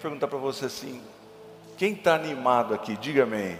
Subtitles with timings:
[0.00, 1.02] perguntar para você assim:
[1.76, 2.96] quem está animado aqui?
[2.96, 3.58] Diga amém.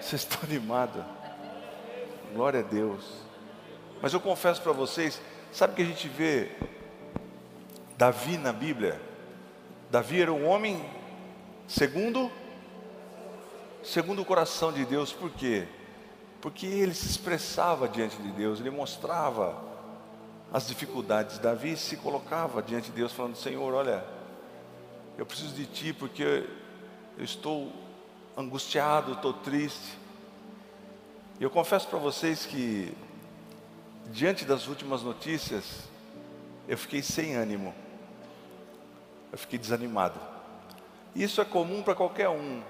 [0.00, 1.04] Vocês estão animados?
[2.32, 3.04] Glória a Deus.
[4.00, 5.20] Mas eu confesso para vocês,
[5.52, 6.52] sabe que a gente vê
[7.96, 9.00] Davi na Bíblia?
[9.90, 10.84] Davi era um homem
[11.66, 12.30] segundo
[13.82, 15.66] segundo o coração de Deus, por quê?
[16.40, 19.56] Porque ele se expressava diante de Deus, ele mostrava
[20.52, 21.38] as dificuldades.
[21.38, 24.04] Davi se colocava diante de Deus, falando: Senhor, olha,
[25.18, 26.46] eu preciso de Ti porque
[27.16, 27.72] eu estou
[28.36, 29.96] angustiado, estou triste.
[31.40, 32.92] E eu confesso para vocês que,
[34.10, 35.84] diante das últimas notícias,
[36.68, 37.74] eu fiquei sem ânimo,
[39.32, 40.20] eu fiquei desanimado.
[41.14, 42.62] Isso é comum para qualquer um.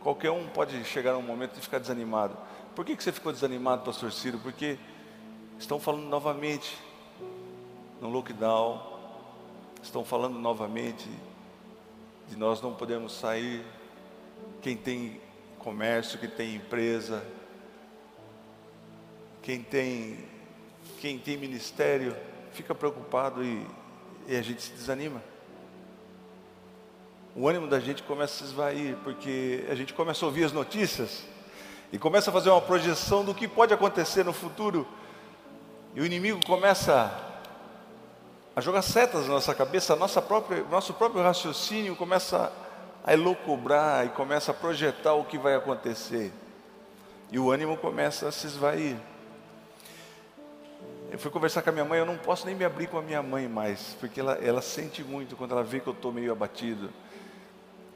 [0.00, 2.36] Qualquer um pode chegar a um momento de ficar desanimado.
[2.74, 4.38] Por que, que você ficou desanimado, pastor Ciro?
[4.38, 4.78] Porque
[5.58, 6.76] estão falando novamente
[8.00, 8.80] no lockdown,
[9.82, 11.08] estão falando novamente
[12.28, 13.64] de nós não podemos sair.
[14.60, 15.20] Quem tem
[15.58, 17.24] comércio, quem tem empresa,
[19.42, 20.18] quem tem,
[21.00, 22.14] quem tem ministério,
[22.52, 23.66] fica preocupado e,
[24.26, 25.22] e a gente se desanima.
[27.34, 30.52] O ânimo da gente começa a se esvair, porque a gente começa a ouvir as
[30.52, 31.24] notícias
[31.92, 34.86] e começa a fazer uma projeção do que pode acontecer no futuro,
[35.94, 37.27] e o inimigo começa
[38.58, 42.52] a jogar setas na nossa cabeça, nossa própria, nosso próprio raciocínio começa
[43.04, 46.32] a elocubrar e começa a projetar o que vai acontecer.
[47.30, 48.96] E o ânimo começa a se esvair.
[51.08, 53.02] Eu fui conversar com a minha mãe, eu não posso nem me abrir com a
[53.02, 56.32] minha mãe mais, porque ela, ela sente muito quando ela vê que eu estou meio
[56.32, 56.90] abatido.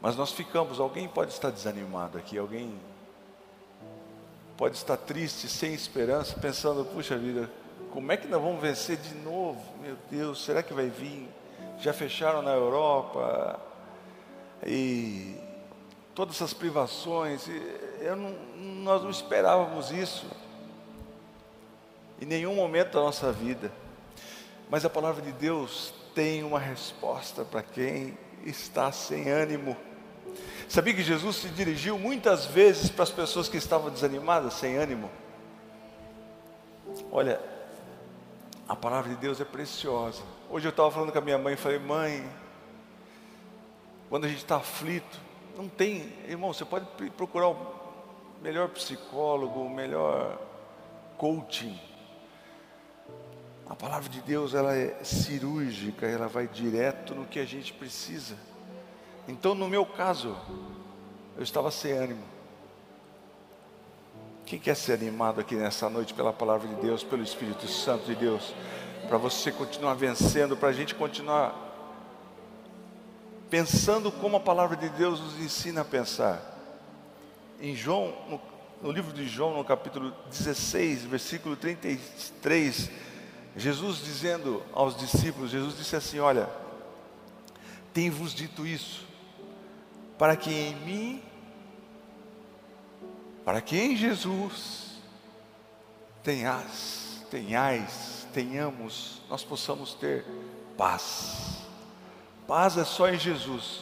[0.01, 2.81] Mas nós ficamos, alguém pode estar desanimado aqui, alguém
[4.57, 7.51] pode estar triste, sem esperança, pensando, puxa vida,
[7.93, 9.61] como é que nós vamos vencer de novo?
[9.83, 11.29] Meu Deus, será que vai vir?
[11.79, 13.61] Já fecharam na Europa
[14.67, 15.37] e
[16.15, 17.47] todas essas privações.
[18.17, 18.31] Não,
[18.83, 20.27] nós não esperávamos isso
[22.19, 23.71] em nenhum momento da nossa vida.
[24.71, 28.17] Mas a palavra de Deus tem uma resposta para quem
[28.47, 29.77] está sem ânimo.
[30.67, 35.11] Sabia que Jesus se dirigiu muitas vezes para as pessoas que estavam desanimadas, sem ânimo?
[37.11, 37.52] Olha,
[38.73, 40.23] a palavra de Deus é preciosa.
[40.49, 42.27] Hoje eu estava falando com a minha mãe falei, mãe,
[44.09, 45.21] quando a gente está aflito,
[45.55, 47.57] não tem, irmão, você pode procurar o
[48.41, 50.39] melhor psicólogo, o melhor
[51.19, 51.79] coaching.
[53.69, 58.39] A palavra de Deus ela é cirúrgica, ela vai direto no que a gente precisa.
[59.29, 60.35] Então, no meu caso,
[61.37, 62.25] eu estava sem ânimo.
[64.53, 68.15] Quem quer ser animado aqui nessa noite pela palavra de Deus, pelo Espírito Santo de
[68.15, 68.53] Deus,
[69.09, 71.57] para você continuar vencendo, para a gente continuar
[73.49, 76.39] pensando como a palavra de Deus nos ensina a pensar.
[77.63, 78.41] Em João, no,
[78.83, 82.91] no livro de João, no capítulo 16, versículo 33,
[83.57, 86.47] Jesus dizendo aos discípulos, Jesus disse assim: Olha,
[87.95, 89.07] tenho-vos dito isso,
[90.19, 91.32] para que em mim
[93.45, 94.93] para que em Jesus
[96.23, 100.25] tenhas, tenhais, tenhamos, nós possamos ter
[100.77, 101.59] paz.
[102.47, 103.81] Paz é só em Jesus.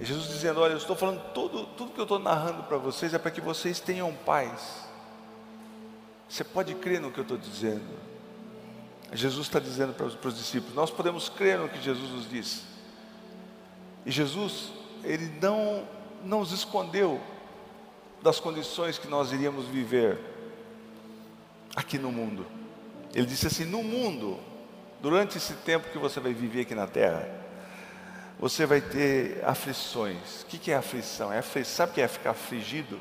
[0.00, 3.12] É Jesus dizendo: Olha, eu estou falando tudo, tudo que eu estou narrando para vocês
[3.12, 4.86] é para que vocês tenham paz.
[6.28, 8.08] Você pode crer no que eu estou dizendo.
[9.12, 12.28] Jesus está dizendo para os, para os discípulos: Nós podemos crer no que Jesus nos
[12.28, 12.62] disse.
[14.06, 14.70] E Jesus,
[15.02, 15.86] ele não,
[16.24, 17.20] não nos escondeu
[18.22, 20.18] das condições que nós iríamos viver
[21.74, 22.46] aqui no mundo.
[23.14, 24.38] Ele disse assim: no mundo,
[25.00, 27.28] durante esse tempo que você vai viver aqui na terra,
[28.38, 30.42] você vai ter aflições.
[30.42, 31.32] O que é aflição?
[31.32, 31.74] É aflição.
[31.74, 33.00] Sabe o que é ficar afligido?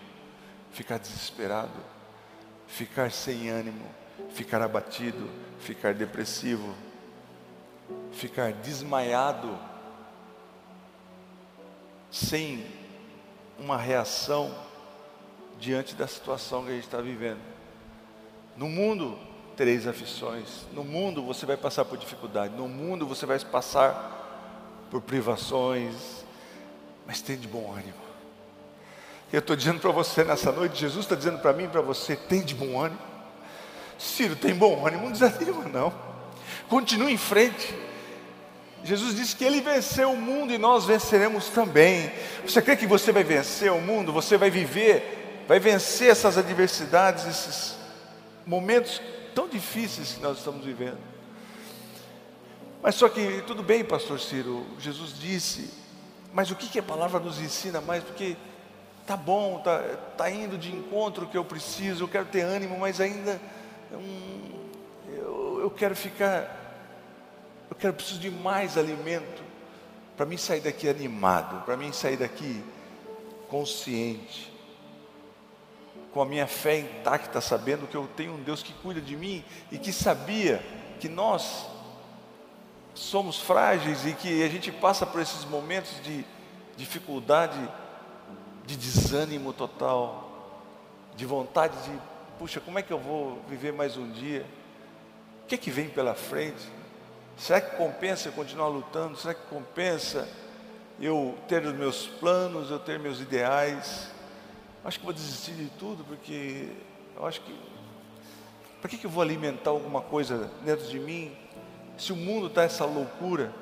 [0.72, 1.80] Ficar desesperado,
[2.68, 3.86] ficar sem ânimo,
[4.30, 5.30] ficar abatido,
[5.60, 6.76] ficar depressivo,
[8.12, 9.58] ficar desmaiado,
[12.12, 12.66] sem
[13.58, 14.67] uma reação
[15.60, 17.40] diante da situação que a gente está vivendo.
[18.56, 19.18] No mundo,
[19.56, 20.66] três aflições.
[20.74, 22.56] No mundo, você vai passar por dificuldade.
[22.56, 26.26] No mundo, você vai passar por privações.
[27.06, 28.08] Mas tem de bom ânimo.
[29.32, 32.16] Eu estou dizendo para você nessa noite, Jesus está dizendo para mim e para você:
[32.16, 33.02] tem de bom ânimo.
[33.98, 35.94] Ciro, tem bom ânimo, não desanima não.
[36.70, 37.76] Continue em frente.
[38.84, 42.12] Jesus disse que ele venceu o mundo e nós venceremos também.
[42.46, 44.14] Você crê que você vai vencer o mundo?
[44.14, 47.76] Você vai viver vai vencer essas adversidades, esses
[48.46, 49.02] momentos
[49.34, 51.00] tão difíceis que nós estamos vivendo.
[52.82, 55.70] Mas só que tudo bem, pastor Ciro, Jesus disse
[56.34, 58.04] Mas o que, que a palavra nos ensina mais?
[58.04, 58.38] Porque
[59.06, 59.80] tá bom, tá,
[60.18, 63.40] tá indo de encontro que eu preciso, eu quero ter ânimo, mas ainda
[63.92, 64.70] hum,
[65.10, 66.86] eu, eu quero ficar,
[67.70, 69.42] eu quero preciso de mais alimento
[70.18, 72.64] para mim sair daqui animado, para mim sair daqui
[73.48, 74.52] consciente,
[76.14, 79.44] com a minha fé intacta, sabendo que eu tenho um Deus que cuida de mim
[79.72, 80.64] e que sabia
[81.00, 81.68] que nós
[82.94, 86.26] somos frágeis e que a gente passa por esses momentos de
[86.76, 87.58] dificuldade,
[88.66, 90.28] de desânimo total,
[91.16, 92.00] de vontade de,
[92.40, 94.46] puxa, como é que eu vou viver mais um dia?
[95.44, 96.68] O que é que vem pela frente?
[97.38, 99.16] Será que compensa eu continuar lutando?
[99.18, 100.28] Será que compensa
[101.00, 104.12] eu ter os meus planos, eu ter meus ideais?
[104.88, 106.70] Acho que vou desistir de tudo, porque
[107.14, 107.54] eu acho que.
[108.80, 111.36] Para que, que eu vou alimentar alguma coisa dentro de mim?
[111.98, 113.54] Se o mundo está essa loucura.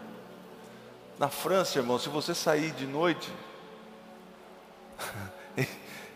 [1.17, 3.31] Na França, irmão, se você sair de noite,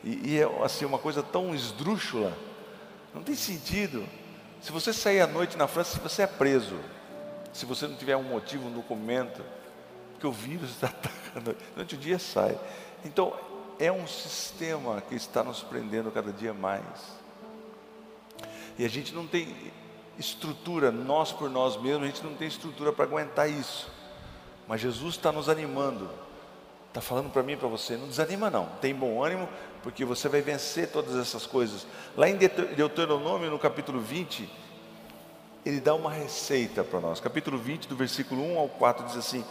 [0.04, 2.38] e, e é assim, uma coisa tão esdrúxula,
[3.12, 4.06] não tem sentido.
[4.62, 6.78] Se você sair à noite na França, você é preso.
[7.52, 9.44] Se você não tiver um motivo, um documento,
[10.12, 12.60] porque o vírus está atacando, durante o dia sai.
[13.04, 13.34] Então,
[13.80, 16.84] é um sistema que está nos prendendo cada dia mais.
[18.78, 19.56] E a gente não tem
[20.18, 23.90] estrutura, nós por nós mesmos, a gente não tem estrutura para aguentar isso.
[24.68, 26.10] Mas Jesus está nos animando,
[26.90, 29.48] está falando para mim e para você: não desanima, não, tem bom ânimo,
[29.82, 31.88] porque você vai vencer todas essas coisas.
[32.18, 34.50] Lá em Deuteronômio, no capítulo 20,
[35.66, 37.20] ele dá uma receita para nós.
[37.20, 39.44] Capítulo 20, do versículo 1 ao 4, diz assim: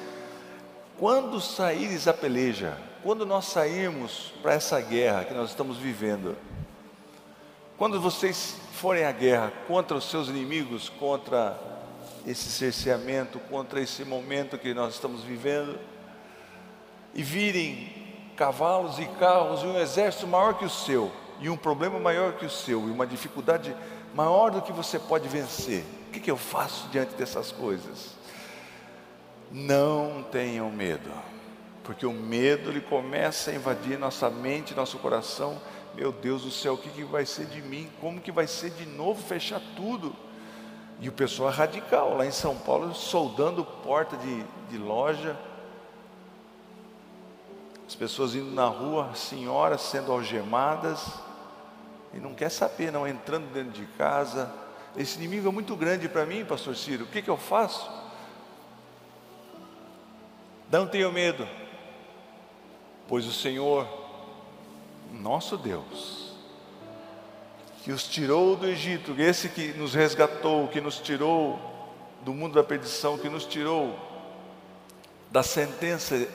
[0.99, 2.77] Quando saíres a peleja,
[3.09, 6.37] quando nós sairmos para essa guerra que nós estamos vivendo,
[7.79, 11.59] quando vocês forem à guerra contra os seus inimigos, contra
[12.27, 15.79] esse cerceamento, contra esse momento que nós estamos vivendo,
[17.15, 17.91] e virem
[18.37, 21.11] cavalos e carros e um exército maior que o seu,
[21.41, 23.75] e um problema maior que o seu, e uma dificuldade
[24.15, 28.19] maior do que você pode vencer, o que, que eu faço diante dessas coisas?
[29.51, 31.11] Não tenham medo,
[31.88, 35.58] porque o medo ele começa a invadir nossa mente, nosso coração.
[35.94, 37.90] Meu Deus do céu, o que, que vai ser de mim?
[37.99, 40.14] Como que vai ser de novo fechar tudo?
[41.00, 45.35] E o pessoal é radical, lá em São Paulo, soldando porta de, de loja,
[47.87, 51.11] as pessoas indo na rua, senhoras sendo algemadas,
[52.12, 54.52] e não quer saber, não, entrando dentro de casa,
[54.94, 57.05] esse inimigo é muito grande para mim, pastor Ciro.
[57.05, 57.90] O que, que eu faço?
[60.70, 61.49] Não tenho medo,
[63.09, 63.89] pois o Senhor,
[65.13, 66.35] nosso Deus,
[67.83, 71.59] que os tirou do Egito, esse que nos resgatou, que nos tirou
[72.23, 73.99] do mundo da perdição, que nos tirou
[75.31, 76.29] da sentença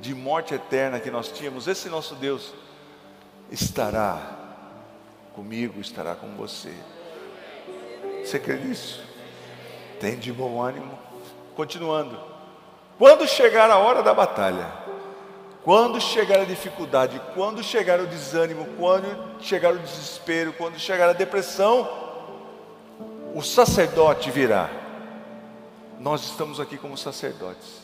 [0.00, 2.54] de morte eterna que nós tínhamos, esse nosso Deus
[3.50, 4.38] estará
[5.34, 6.72] comigo, estará com você.
[8.24, 9.02] Você crê nisso?
[10.00, 10.98] Tem de bom ânimo.
[11.56, 12.18] Continuando.
[12.98, 14.70] Quando chegar a hora da batalha,
[15.64, 21.12] quando chegar a dificuldade, quando chegar o desânimo, quando chegar o desespero, quando chegar a
[21.12, 21.88] depressão,
[23.34, 24.68] o sacerdote virá.
[26.00, 27.80] Nós estamos aqui como sacerdotes,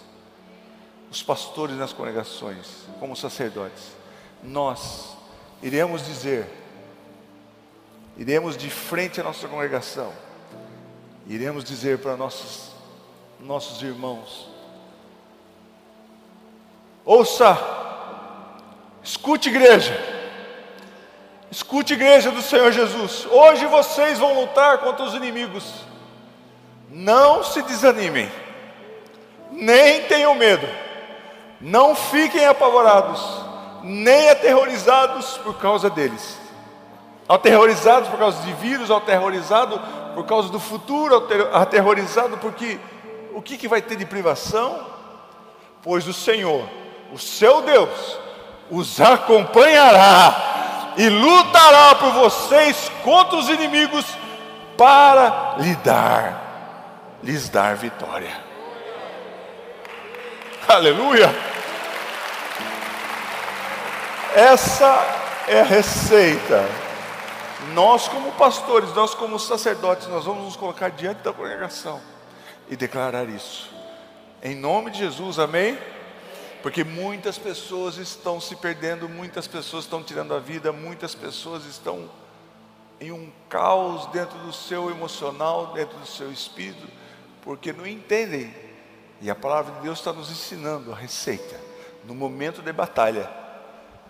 [1.08, 2.66] os pastores nas congregações,
[2.98, 3.92] como sacerdotes.
[4.42, 5.16] Nós
[5.62, 6.46] iremos dizer,
[8.16, 10.12] iremos de frente à nossa congregação,
[11.28, 12.72] iremos dizer para nossos,
[13.38, 14.47] nossos irmãos:
[17.08, 17.58] ouça,
[19.02, 19.98] escute, igreja,
[21.50, 23.26] escute, igreja do Senhor Jesus.
[23.30, 25.86] Hoje vocês vão lutar contra os inimigos,
[26.90, 28.30] não se desanimem,
[29.50, 30.68] nem tenham medo,
[31.58, 33.24] não fiquem apavorados,
[33.82, 36.38] nem aterrorizados por causa deles.
[37.26, 39.80] Aterrorizados por causa de vírus, aterrorizado
[40.14, 42.78] por causa do futuro, aterrorizado porque
[43.32, 44.86] o que, que vai ter de privação?
[45.82, 46.68] Pois o Senhor,
[47.12, 48.18] o seu Deus,
[48.70, 54.04] os acompanhará e lutará por vocês contra os inimigos
[54.76, 58.36] para lhe dar, lhes dar vitória.
[60.68, 61.34] Aleluia!
[64.34, 64.98] Essa
[65.48, 66.68] é a receita
[67.72, 72.00] nós, como pastores, nós, como sacerdotes, nós vamos nos colocar diante da congregação
[72.68, 73.70] e declarar isso,
[74.42, 75.78] em nome de Jesus, amém?
[76.62, 82.10] Porque muitas pessoas estão se perdendo, muitas pessoas estão tirando a vida, muitas pessoas estão
[83.00, 86.88] em um caos dentro do seu emocional, dentro do seu espírito,
[87.42, 88.52] porque não entendem.
[89.20, 91.68] E a palavra de Deus está nos ensinando a receita.
[92.04, 93.28] no momento de batalha.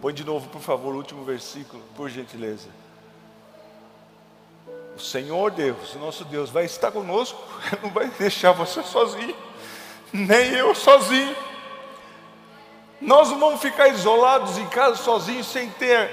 [0.00, 2.68] Põe de novo, por favor, o último versículo, por gentileza.
[4.96, 7.42] O Senhor Deus, o nosso Deus, vai estar conosco,
[7.82, 9.36] não vai deixar você sozinho,
[10.12, 11.34] nem eu sozinho.
[13.00, 16.10] Nós não vamos ficar isolados em casa sozinhos, sem ter,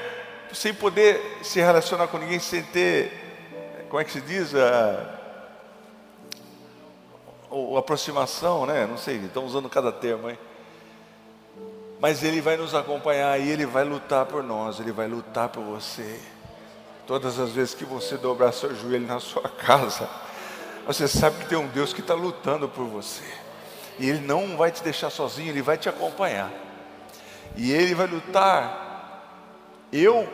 [0.53, 3.11] sem poder se relacionar com ninguém, sem ter,
[3.89, 4.53] como é que se diz?
[4.53, 5.15] A,
[7.51, 8.85] a aproximação, né?
[8.85, 10.37] Não sei, estão usando cada termo aí.
[11.99, 15.63] Mas Ele vai nos acompanhar e Ele vai lutar por nós, Ele vai lutar por
[15.63, 16.19] você.
[17.07, 20.07] Todas as vezes que você dobrar seu joelho na sua casa,
[20.85, 23.23] você sabe que tem um Deus que está lutando por você.
[23.97, 26.64] E Ele não vai te deixar sozinho, Ele vai te acompanhar.
[27.57, 30.27] E Ele vai lutar, eu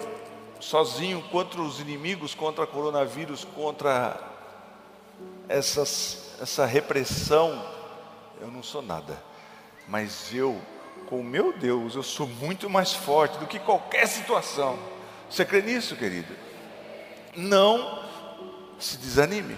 [0.60, 4.20] sozinho, contra os inimigos, contra o coronavírus, contra
[5.50, 7.66] essas, essa repressão.
[8.40, 9.22] Eu não sou nada,
[9.88, 10.60] mas eu,
[11.08, 14.78] com o meu Deus, eu sou muito mais forte do que qualquer situação.
[15.30, 16.51] Você crê nisso, querido?
[17.36, 18.04] não
[18.80, 19.58] se desanime.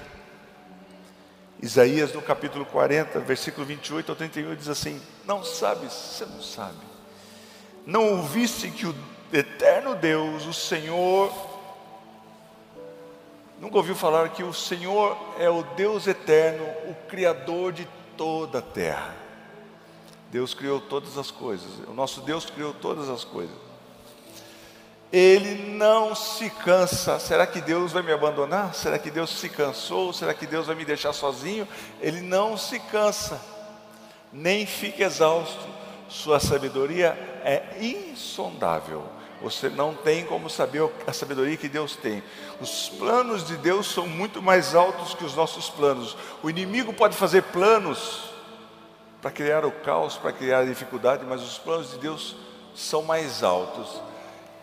[1.62, 6.78] Isaías no capítulo 40, versículo 28 ao 31 diz assim: Não sabes, você não sabe,
[7.86, 8.96] não ouviste que o
[9.32, 11.34] eterno Deus, o Senhor,
[13.60, 18.62] nunca ouviu falar que o Senhor é o Deus eterno, o Criador de toda a
[18.62, 19.16] terra.
[20.32, 23.64] Deus criou todas as coisas, o nosso Deus criou todas as coisas
[25.14, 27.20] ele não se cansa.
[27.20, 28.74] Será que Deus vai me abandonar?
[28.74, 30.12] Será que Deus se cansou?
[30.12, 31.68] Será que Deus vai me deixar sozinho?
[32.02, 33.40] Ele não se cansa,
[34.34, 35.62] nem fica exausto.
[36.10, 39.04] Sua sabedoria é insondável.
[39.42, 42.24] Você não tem como saber a sabedoria que Deus tem.
[42.62, 46.16] Os planos de Deus são muito mais altos que os nossos planos.
[46.42, 48.30] O inimigo pode fazer planos
[49.22, 52.36] para criar o caos, para criar a dificuldade, mas os planos de Deus
[52.74, 54.02] são mais altos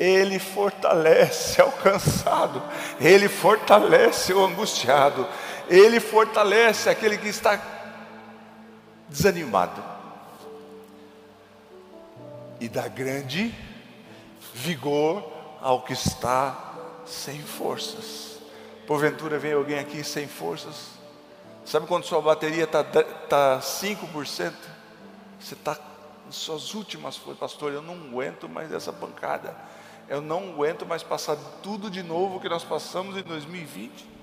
[0.00, 2.62] ele fortalece o cansado,
[2.98, 5.28] Ele fortalece o angustiado,
[5.68, 7.60] Ele fortalece aquele que está
[9.06, 9.99] desanimado
[12.60, 13.54] e dá grande
[14.54, 15.28] vigor
[15.60, 16.74] ao que está
[17.06, 18.38] sem forças.
[18.86, 20.90] Porventura vem alguém aqui sem forças?
[21.64, 24.50] Sabe quando sua bateria está tá 5%?
[24.50, 24.52] Tá
[25.40, 25.78] Você está
[26.26, 27.72] nas suas últimas forças, pastor.
[27.72, 29.56] Eu não aguento mais essa pancada
[30.10, 34.19] eu não aguento mais passar tudo de novo que nós passamos em 2020.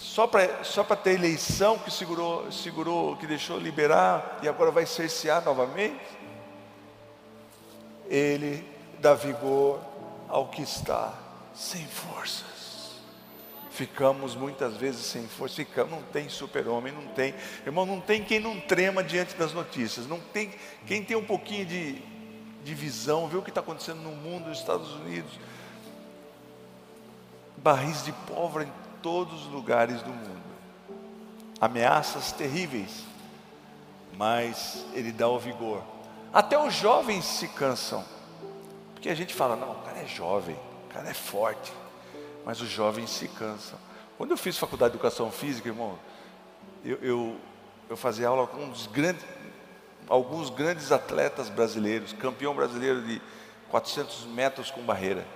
[0.00, 5.44] Só para só ter eleição que segurou, segurou, que deixou liberar e agora vai cercear
[5.44, 6.00] novamente.
[8.08, 8.66] Ele
[8.98, 9.78] dá vigor
[10.26, 11.12] ao que está
[11.54, 12.98] sem forças.
[13.70, 18.40] Ficamos muitas vezes sem força, ficamos, não tem super-homem, não tem, irmão, não tem quem
[18.40, 20.50] não trema diante das notícias, não tem
[20.86, 22.02] quem tem um pouquinho de,
[22.64, 25.32] divisão, vê o que está acontecendo no mundo, nos Estados Unidos.
[27.56, 30.40] Barris de pólvora em todos os lugares do mundo.
[31.60, 33.04] Ameaças terríveis,
[34.16, 35.82] mas Ele dá o vigor.
[36.32, 38.04] Até os jovens se cansam,
[38.94, 41.72] porque a gente fala: não, o cara é jovem, o cara é forte,
[42.44, 43.78] mas os jovens se cansam.
[44.16, 45.98] Quando eu fiz faculdade de educação física, irmão,
[46.84, 47.36] eu, eu,
[47.88, 49.24] eu fazia aula com grandes,
[50.08, 53.20] alguns grandes atletas brasileiros, campeão brasileiro de
[53.70, 55.26] 400 metros com barreira.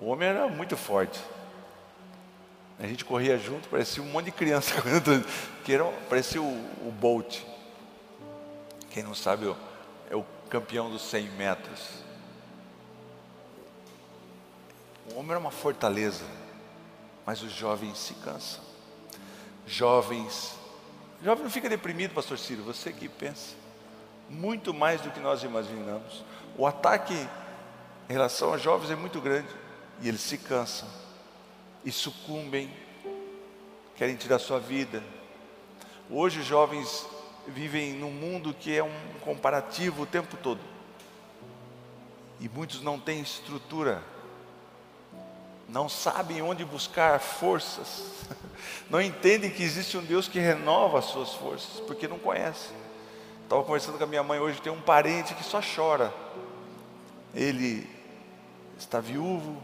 [0.00, 1.18] O homem era muito forte.
[2.78, 4.74] A gente corria junto, parecia um monte de criança
[5.64, 6.46] que era, parecia o,
[6.86, 7.40] o Bolt.
[8.90, 9.54] Quem não sabe,
[10.10, 11.80] é o campeão dos 100 metros.
[15.10, 16.24] O homem era uma fortaleza,
[17.24, 18.60] mas os jovens se cansam.
[19.66, 20.56] Jovens
[21.22, 23.54] Jovem não fica deprimido, pastor Ciro, você que pensa.
[24.28, 26.24] Muito mais do que nós imaginamos.
[26.56, 27.14] O ataque
[28.08, 29.48] em relação aos jovens é muito grande.
[30.02, 30.88] E eles se cansam.
[31.86, 32.70] E sucumbem.
[33.96, 35.02] Querem tirar sua vida.
[36.10, 37.06] Hoje os jovens
[37.48, 40.60] vivem num mundo que é um comparativo o tempo todo.
[42.38, 44.02] E muitos não têm estrutura
[45.68, 48.04] não sabem onde buscar forças,
[48.88, 52.70] não entendem que existe um Deus que renova as suas forças, porque não conhece.
[53.42, 56.12] Estava conversando com a minha mãe hoje, tem um parente que só chora.
[57.34, 57.88] Ele
[58.78, 59.60] está viúvo,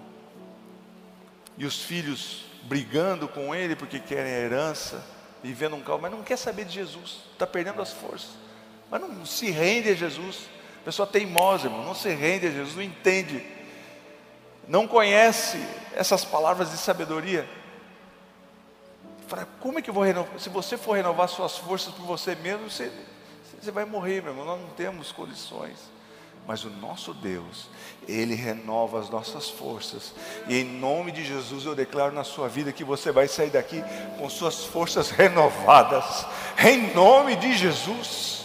[1.56, 5.04] e os filhos brigando com ele porque querem a herança,
[5.42, 8.30] vivendo um caos, mas não quer saber de Jesus, está perdendo as forças,
[8.90, 10.49] mas não se rende a Jesus.
[10.80, 13.44] A pessoa teimosa, irmão, não se rende a Jesus, não entende
[14.66, 15.59] não conhece
[15.94, 17.49] essas palavras de sabedoria.
[19.26, 20.38] Fala, como é que eu vou renovar?
[20.38, 22.90] Se você for renovar suas forças por você mesmo, você,
[23.61, 25.78] Você vai morrer, meu irmão, nós não temos condições.
[26.46, 27.68] Mas o nosso Deus,
[28.08, 30.12] Ele renova as nossas forças.
[30.49, 33.82] E em nome de Jesus eu declaro na sua vida que você vai sair daqui
[34.18, 36.26] com suas forças renovadas.
[36.58, 38.44] Em nome de Jesus.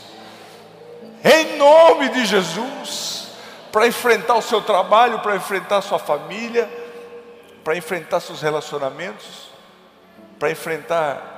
[1.24, 3.32] Em nome de Jesus.
[3.72, 6.70] Para enfrentar o seu trabalho, para enfrentar a sua família,
[7.64, 9.50] para enfrentar seus relacionamentos,
[10.38, 11.36] para enfrentar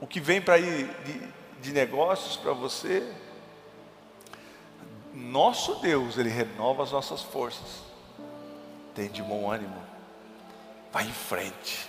[0.00, 1.22] o que vem para ir de,
[1.60, 3.21] de negócios para você.
[5.14, 7.82] Nosso Deus, Ele renova as nossas forças.
[8.94, 9.76] Tem de bom ânimo.
[10.92, 11.88] Vai em frente.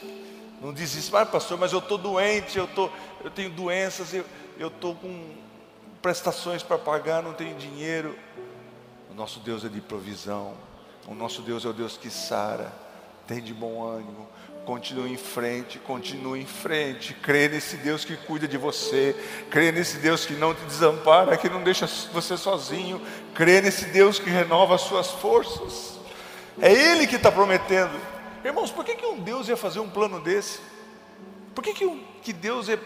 [0.62, 2.89] Não desista, mas pastor, mas eu estou doente, eu, tô,
[3.24, 5.36] eu tenho doenças, eu estou com
[6.01, 8.18] prestações para pagar, não tenho dinheiro.
[9.10, 10.53] O nosso Deus é de provisão.
[11.08, 12.72] O nosso Deus é o Deus que sara.
[13.27, 14.27] Tem de bom ânimo.
[14.65, 17.13] Continue em frente, continue em frente.
[17.13, 19.13] Crê nesse Deus que cuida de você.
[19.50, 23.01] Crê nesse Deus que não te desampara, que não deixa você sozinho.
[23.34, 26.00] Crê nesse Deus que renova as suas forças.
[26.62, 28.00] É Ele que está prometendo.
[28.43, 30.62] Irmãos, por que, que um Deus ia fazer um plano desse?
[31.53, 32.79] Por que, que, um, que Deus ia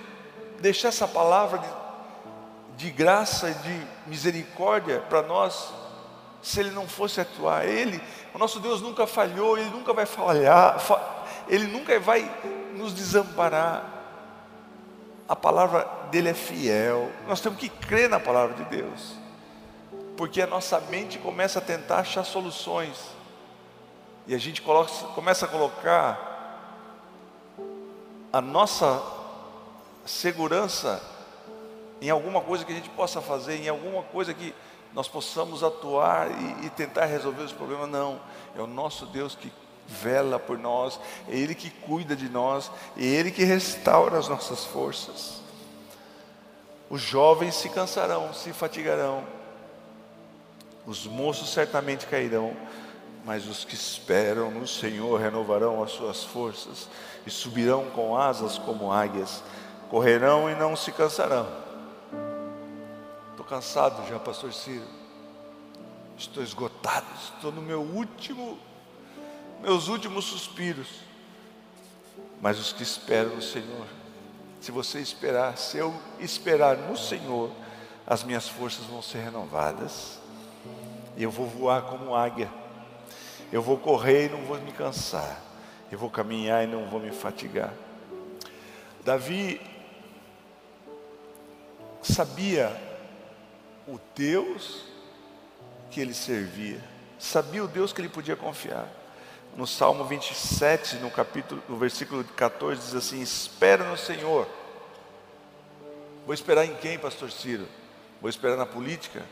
[0.59, 5.71] deixar essa palavra de, de graça e de misericórdia para nós?
[6.41, 8.01] Se Ele não fosse atuar, Ele,
[8.33, 10.79] o nosso Deus nunca falhou, Ele nunca vai falhar.
[10.79, 11.16] Fa
[11.47, 12.29] ele nunca vai
[12.75, 13.93] nos desamparar.
[15.27, 17.11] A palavra dele é fiel.
[17.27, 19.13] Nós temos que crer na palavra de Deus.
[20.15, 22.97] Porque a nossa mente começa a tentar achar soluções.
[24.25, 26.27] E a gente coloca, começa a colocar
[28.31, 29.01] a nossa
[30.05, 31.01] segurança
[32.01, 34.53] em alguma coisa que a gente possa fazer, em alguma coisa que
[34.93, 37.89] nós possamos atuar e, e tentar resolver os problemas.
[37.89, 38.19] Não,
[38.55, 39.51] é o nosso Deus que
[39.87, 44.65] vela por nós, é Ele que cuida de nós, é Ele que restaura as nossas
[44.65, 45.41] forças.
[46.89, 49.23] Os jovens se cansarão, se fatigarão,
[50.85, 52.55] os moços certamente cairão,
[53.25, 56.87] mas os que esperam no Senhor renovarão as suas forças
[57.25, 59.43] e subirão com asas como águias,
[59.89, 61.45] correrão e não se cansarão.
[63.31, 64.85] Estou cansado já, Pastor Ciro.
[66.17, 68.57] Estou esgotado, estou no meu último
[69.61, 70.87] meus últimos suspiros.
[72.41, 73.87] Mas os que esperam no Senhor,
[74.61, 77.51] se você esperar, se eu esperar no Senhor,
[78.05, 80.19] as minhas forças vão ser renovadas.
[81.15, 82.49] E eu vou voar como águia.
[83.51, 85.41] Eu vou correr e não vou me cansar.
[85.91, 87.73] Eu vou caminhar e não vou me fatigar.
[89.03, 89.59] Davi
[92.03, 92.75] sabia
[93.87, 94.83] o Deus
[95.89, 96.83] que ele servia,
[97.17, 98.87] sabia o Deus que ele podia confiar
[99.57, 104.47] no Salmo 27, no capítulo, no versículo 14, diz assim: Espera no Senhor.
[106.25, 107.67] Vou esperar em quem, pastor Ciro?
[108.21, 109.23] Vou esperar na política?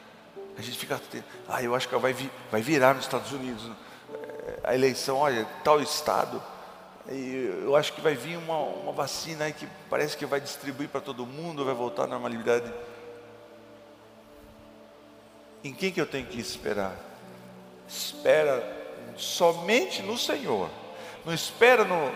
[0.57, 0.99] A gente fica,
[1.47, 2.15] ah, eu acho que vai,
[2.49, 3.69] vai virar nos Estados Unidos
[4.13, 6.41] eh, a eleição, olha, tal estado.
[7.07, 11.01] Eu acho que vai vir uma, uma vacina aí que parece que vai distribuir para
[11.01, 12.73] todo mundo, vai voltar à normalidade.
[15.63, 16.95] Em quem que eu tenho que esperar?
[17.87, 18.74] Espera
[19.17, 20.69] somente no Senhor.
[21.25, 22.11] Não espera no,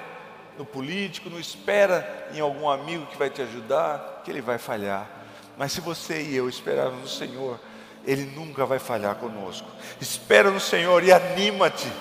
[0.57, 5.19] no político, não espera em algum amigo que vai te ajudar, que ele vai falhar.
[5.59, 7.59] Mas se você e eu esperarmos no Senhor,
[8.05, 9.67] Ele nunca vai falhar conosco.
[9.99, 11.91] Espera no Senhor e anima-te.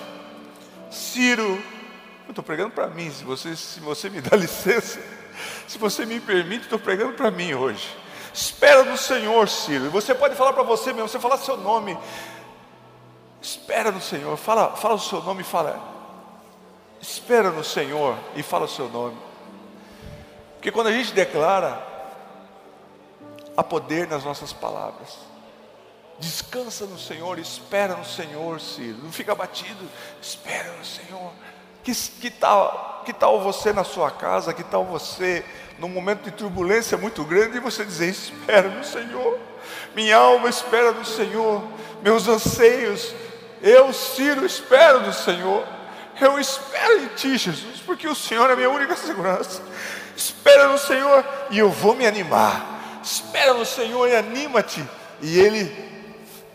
[0.89, 1.61] Ciro,
[2.25, 5.01] eu estou pregando para mim, se você, se você me dá licença,
[5.67, 7.85] se você me permite, estou pregando para mim hoje.
[8.33, 9.87] Espera no Senhor, Ciro.
[9.87, 11.97] E você pode falar para você mesmo, você falar seu nome.
[13.41, 15.79] Espera no Senhor, fala, fala o seu nome e fala.
[17.01, 19.17] Espera no Senhor e fala o seu nome.
[20.55, 21.81] Porque quando a gente declara,
[23.55, 25.17] há poder nas nossas palavras.
[26.19, 28.97] Descansa no Senhor, espera no Senhor, Ciro.
[29.01, 29.89] Não fica batido,
[30.21, 31.31] espera no Senhor.
[31.81, 35.45] Que, que, tal, que tal você na sua casa, que tal você
[35.79, 39.39] num momento de turbulência muito grande e você dizer: Espera no Senhor,
[39.95, 41.63] minha alma espera no Senhor,
[42.03, 43.15] meus anseios
[43.61, 45.65] eu, Ciro, espero do Senhor.
[46.19, 49.61] Eu espero em Ti, Jesus, porque o Senhor é a minha única segurança.
[50.15, 52.99] Espera no Senhor e eu vou me animar.
[53.01, 54.85] Espera no Senhor e anima-te,
[55.21, 55.89] e Ele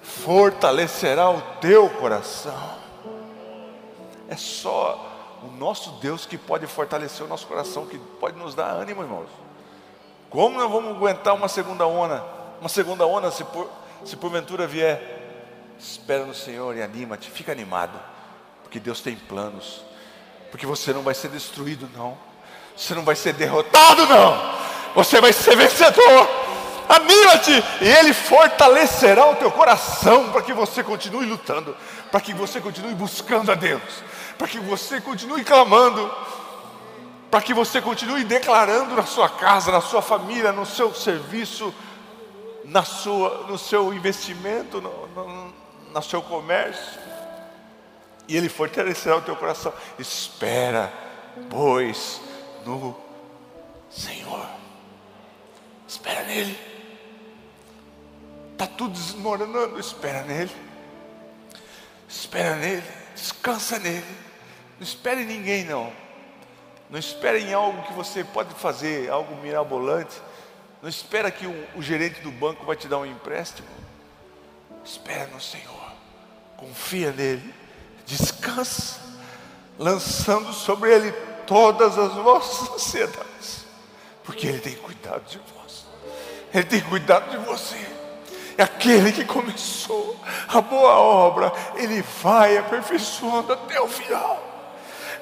[0.03, 2.75] fortalecerá o teu coração.
[4.29, 8.71] É só o nosso Deus que pode fortalecer o nosso coração, que pode nos dar
[8.71, 9.29] ânimo, irmãos.
[10.31, 12.25] Como nós vamos aguentar uma segunda onda?
[12.61, 13.71] Uma segunda onda, se, por,
[14.05, 15.14] se porventura vier
[15.79, 17.99] Espera no Senhor e anima-te, fica animado,
[18.63, 19.85] porque Deus tem planos,
[20.51, 22.17] porque você não vai ser destruído, não,
[22.77, 24.55] você não vai ser derrotado, não,
[24.95, 26.29] você vai ser vencedor,
[26.89, 31.75] Anima-te, e Ele fortalecerá o teu coração para que você continue lutando,
[32.11, 34.03] para que você continue buscando a Deus,
[34.37, 36.13] para que você continue clamando,
[37.31, 41.75] para que você continue declarando na sua casa, na sua família, no seu serviço,
[42.65, 45.55] na sua, no seu investimento, no, no,
[45.95, 47.01] no seu comércio,
[48.27, 49.73] e Ele fortalecerá o teu coração.
[49.99, 50.93] Espera,
[51.49, 52.21] pois,
[52.67, 52.97] no
[53.91, 54.47] Senhor.
[55.87, 56.59] Espera nele.
[58.53, 60.51] Está tudo desmoronando, espera nele.
[62.09, 64.05] Espera nele, descansa nele.
[64.79, 65.93] Não espere em ninguém, não.
[66.91, 70.21] Não espere em algo que você pode fazer, algo mirabolante.
[70.83, 73.69] Não espera que o, o gerente do banco vai te dar um empréstimo.
[74.85, 75.74] Espera no Senhor.
[76.57, 77.55] Confia nele.
[78.07, 79.01] Descansa,
[79.79, 81.13] lançando sobre ele
[81.47, 83.65] todas as vossas ansiedades,
[84.23, 85.87] porque ele tem cuidado de vós.
[86.53, 87.95] Ele tem cuidado de você.
[88.57, 94.55] É aquele que começou a boa obra, ele vai aperfeiçoando até o final.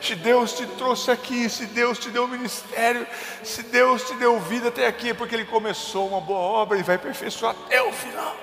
[0.02, 3.06] Se Deus te trouxe aqui, se Deus te deu ministério,
[3.44, 6.82] se Deus te deu vida até aqui, é porque Ele começou uma boa obra e
[6.82, 8.34] vai aperfeiçoar até o final.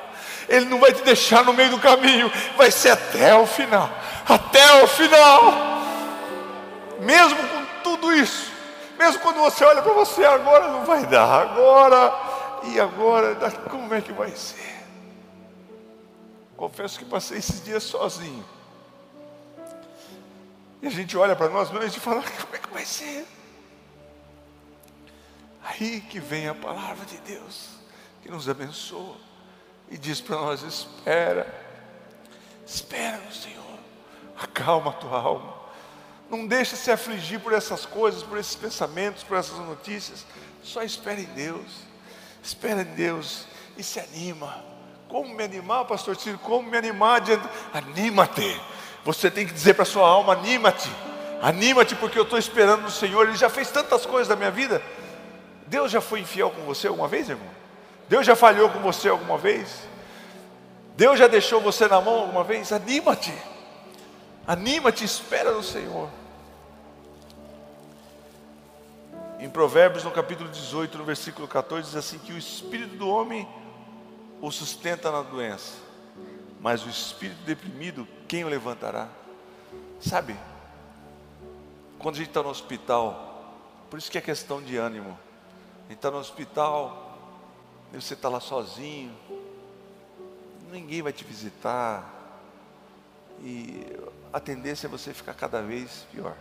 [0.47, 3.89] Ele não vai te deixar no meio do caminho, vai ser até o final.
[4.27, 5.79] Até o final.
[6.99, 8.51] Mesmo com tudo isso,
[8.97, 12.13] mesmo quando você olha para você, agora não vai dar, agora,
[12.63, 13.35] e agora,
[13.69, 14.85] como é que vai ser?
[16.57, 18.45] Confesso que passei esses dias sozinho.
[20.81, 23.25] E a gente olha para nós mesmos e fala, como é que vai ser?
[25.63, 27.69] Aí que vem a palavra de Deus,
[28.21, 29.15] que nos abençoa
[29.89, 31.47] e diz para nós: espera,
[32.65, 33.79] espera no Senhor,
[34.39, 35.53] acalma a tua alma,
[36.29, 40.25] não deixa se afligir por essas coisas, por esses pensamentos, por essas notícias,
[40.63, 41.81] só espera em Deus,
[42.43, 43.45] espera em Deus
[43.77, 44.63] e se anima.
[45.07, 46.37] Como me animar, pastor Ciro?
[46.37, 47.23] Como me animar?
[47.73, 48.61] Anima-te.
[49.03, 50.89] Você tem que dizer para a sua alma: anima-te,
[51.41, 53.27] anima-te, porque eu estou esperando no Senhor.
[53.27, 54.83] Ele já fez tantas coisas na minha vida.
[55.65, 57.58] Deus já foi infiel com você alguma vez, irmão?
[58.09, 59.87] Deus já falhou com você alguma vez?
[60.97, 62.73] Deus já deixou você na mão alguma vez?
[62.73, 63.33] Anima-te,
[64.47, 66.09] anima-te, espera no Senhor.
[69.39, 73.47] Em Provérbios, no capítulo 18, no versículo 14, diz assim: que o espírito do homem
[74.41, 75.75] o sustenta na doença,
[76.59, 79.07] mas o espírito deprimido, quem o levantará?
[80.01, 80.35] Sabe,
[81.99, 83.53] quando a gente está no hospital,
[83.87, 85.17] por isso que é questão de ânimo.
[85.85, 87.08] A gente está no hospital,
[87.93, 89.15] você está lá sozinho,
[90.71, 92.19] ninguém vai te visitar,
[93.41, 93.85] e
[94.31, 96.35] a tendência é você ficar cada vez pior.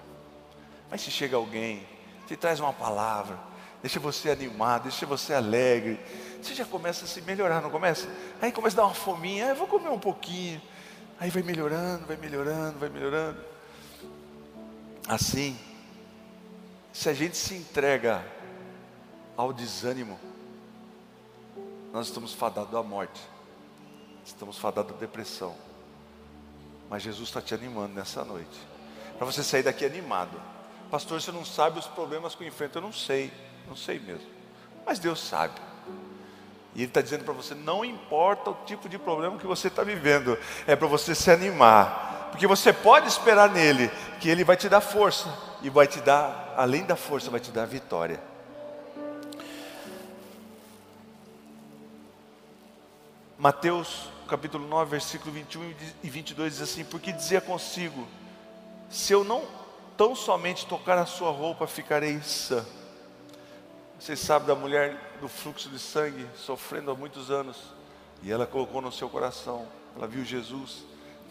[0.90, 1.86] Mas se chega alguém,
[2.26, 3.38] te traz uma palavra,
[3.80, 5.98] deixa você animado, deixa você alegre,
[6.42, 8.08] você já começa a se melhorar, não começa?
[8.40, 10.60] Aí começa a dar uma fominha, ah, vou comer um pouquinho,
[11.18, 13.38] aí vai melhorando, vai melhorando, vai melhorando.
[15.08, 15.58] Assim,
[16.92, 18.24] se a gente se entrega
[19.36, 20.18] ao desânimo,
[21.92, 23.20] nós estamos fadados à morte,
[24.24, 25.54] estamos fadados à depressão.
[26.88, 28.58] Mas Jesus está te animando nessa noite,
[29.16, 30.40] para você sair daqui animado.
[30.90, 33.32] Pastor, você não sabe os problemas que eu enfrento, eu não sei,
[33.66, 34.26] não sei mesmo,
[34.86, 35.60] mas Deus sabe.
[36.74, 39.82] E Ele está dizendo para você: não importa o tipo de problema que você está
[39.82, 44.68] vivendo, é para você se animar, porque você pode esperar nele, que Ele vai te
[44.68, 45.28] dar força,
[45.62, 48.20] e vai te dar, além da força, vai te dar vitória.
[53.38, 55.72] Mateus capítulo 9, versículo 21
[56.02, 58.04] e 22 diz assim: Porque dizia consigo:
[58.90, 59.46] Se eu não
[59.96, 62.66] tão somente tocar a sua roupa, ficarei sã.
[63.96, 67.56] Vocês sabem da mulher do fluxo de sangue, sofrendo há muitos anos,
[68.24, 70.84] e ela colocou no seu coração, ela viu Jesus.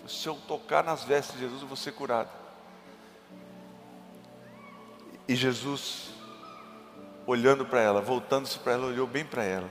[0.07, 2.29] Se eu tocar nas vestes de Jesus, eu vou ser curado.
[5.27, 6.11] E Jesus,
[7.25, 9.69] olhando para ela, voltando-se para ela, olhou bem para ela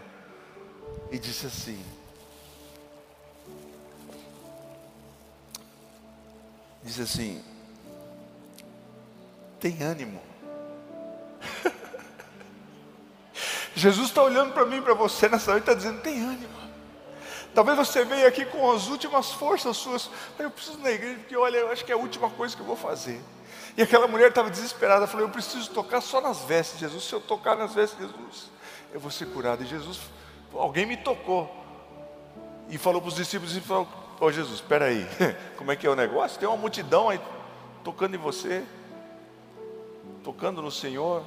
[1.10, 1.95] e disse assim:
[6.86, 7.42] diz assim:
[9.60, 10.22] tem ânimo.
[13.74, 16.56] Jesus está olhando para mim, para você nessa noite, está dizendo: tem ânimo.
[17.54, 20.10] Talvez você veja aqui com as últimas forças suas.
[20.38, 22.62] Eu preciso ir na igreja, porque olha, eu acho que é a última coisa que
[22.62, 23.20] eu vou fazer.
[23.76, 27.04] E aquela mulher estava desesperada, falou: Eu preciso tocar só nas vestes de Jesus.
[27.04, 28.50] Se eu tocar nas vestes de Jesus,
[28.92, 29.62] eu vou ser curado.
[29.62, 30.00] E Jesus,
[30.54, 31.50] alguém me tocou.
[32.68, 33.88] E falou para os discípulos: e falou,
[34.18, 35.06] Ô Jesus, espera aí,
[35.58, 36.38] como é que é o negócio?
[36.38, 37.20] Tem uma multidão aí
[37.84, 38.64] tocando em você,
[40.24, 41.22] tocando no Senhor.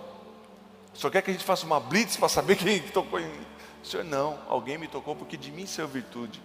[0.93, 3.31] Só quer que a gente faça uma blitz para saber quem tocou em.
[3.83, 6.41] Senhor, não, alguém me tocou porque de mim saiu virtude.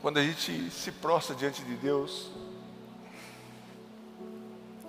[0.00, 2.30] Quando a gente se prostra diante de Deus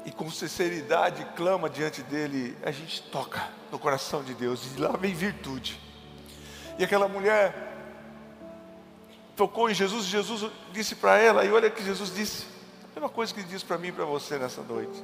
[0.06, 4.92] e com sinceridade clama diante dele, a gente toca no coração de Deus e lá
[4.96, 5.82] vem virtude.
[6.78, 7.68] E aquela mulher
[9.38, 12.46] tocou em Jesus, e Jesus disse para ela, e olha o que Jesus disse,
[12.84, 15.02] a mesma coisa que ele disse para mim e para você nessa noite.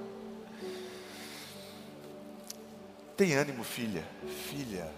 [3.16, 4.04] Tem ânimo, filha,
[4.50, 4.92] filha.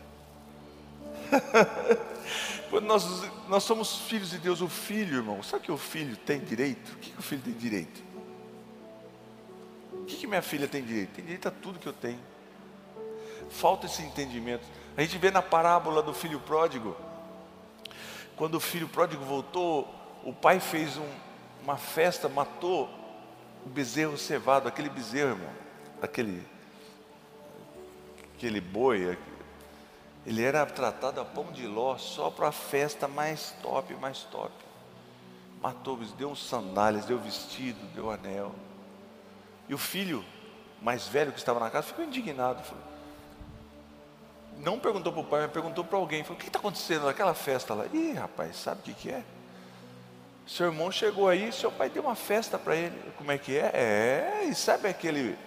[2.70, 6.40] Quando nós, nós somos filhos de Deus, o filho, irmão, sabe que o filho tem
[6.40, 6.94] direito?
[6.94, 8.04] O que, que o filho tem direito?
[9.92, 11.10] O que, que minha filha tem direito?
[11.12, 12.20] Tem direito a tudo que eu tenho.
[13.50, 14.66] Falta esse entendimento.
[14.96, 16.96] A gente vê na parábola do filho pródigo,
[18.36, 19.94] quando o filho pródigo voltou,
[20.24, 21.10] o pai fez um,
[21.64, 22.90] uma festa, matou
[23.66, 25.54] o bezerro cevado, aquele bezerro, irmão,
[26.02, 26.46] aquele,
[28.36, 29.18] aquele boi,
[30.26, 34.52] ele era tratado a pão de ló só para a festa mais top, mais top.
[35.62, 38.54] Matou, deu sandálias, deu vestido, deu anel.
[39.70, 40.24] E o filho
[40.82, 42.64] mais velho que estava na casa ficou indignado.
[42.64, 42.84] Falou,
[44.60, 46.24] não perguntou para o pai, mas perguntou para alguém.
[46.24, 47.86] Falou, o que está acontecendo naquela festa lá?
[47.94, 49.24] Ih, rapaz, sabe o que, que é?
[50.48, 52.96] Seu irmão chegou aí, seu pai deu uma festa para ele.
[53.18, 53.72] Como é que é?
[53.74, 55.38] É, e sabe aquele.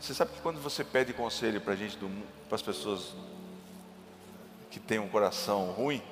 [0.00, 1.98] Você sabe que quando você pede conselho para gente,
[2.48, 3.14] para as pessoas
[4.70, 6.02] que têm um coração ruim,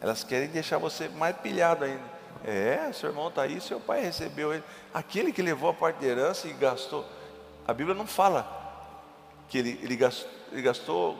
[0.00, 2.18] elas querem deixar você mais pilhado ainda.
[2.44, 4.62] É, seu irmão está aí, seu pai recebeu ele.
[4.92, 7.04] Aquele que levou a parte de herança e gastou.
[7.66, 8.67] A Bíblia não fala
[9.48, 11.18] que ele, ele gastou, ele gastou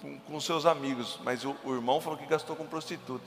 [0.00, 3.24] com, com, seus amigos, mas o, o, irmão falou que gastou com prostituta.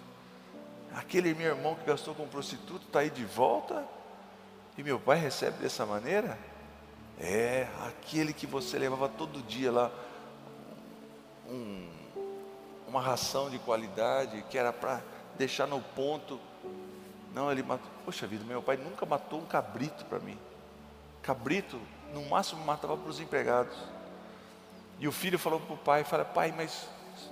[0.94, 3.86] Aquele meu irmão que gastou com prostituta está aí de volta
[4.78, 6.38] e meu pai recebe dessa maneira?
[7.20, 9.92] É, aquele que você levava todo dia lá,
[11.48, 11.90] um,
[12.88, 15.02] uma ração de qualidade, que era para
[15.38, 16.40] deixar no ponto.
[17.34, 17.90] Não, ele matou.
[18.06, 20.38] Poxa vida, meu pai nunca matou um cabrito para mim.
[21.22, 21.80] Cabrito,
[22.14, 23.78] no máximo, matava para os empregados.
[25.00, 26.88] E o filho falou para o pai, fala, pai, mas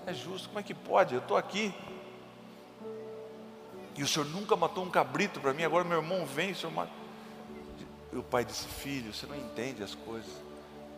[0.05, 1.13] é justo, como é que pode?
[1.13, 1.73] Eu estou aqui.
[3.95, 6.71] E o senhor nunca matou um cabrito para mim, agora meu irmão vem, o senhor
[6.71, 6.91] mata.
[8.13, 10.31] E o pai disse, filho, você não entende as coisas.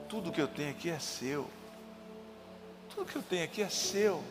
[0.08, 1.50] Tudo que eu tenho aqui é seu.
[2.90, 4.24] Tudo que eu tenho aqui é seu.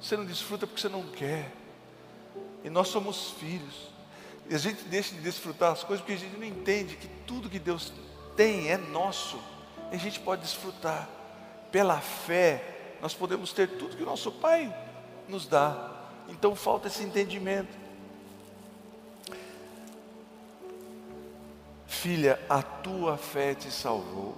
[0.00, 1.52] Você não desfruta porque você não quer.
[2.64, 3.88] E nós somos filhos.
[4.48, 7.50] E a gente deixa de desfrutar as coisas porque a gente não entende que tudo
[7.50, 7.92] que Deus
[8.36, 9.38] tem é nosso.
[9.90, 11.08] E a gente pode desfrutar
[11.72, 12.62] pela fé,
[13.00, 14.72] nós podemos ter tudo que o nosso Pai
[15.26, 15.90] nos dá.
[16.28, 17.74] Então falta esse entendimento.
[21.86, 24.36] Filha, a tua fé te salvou.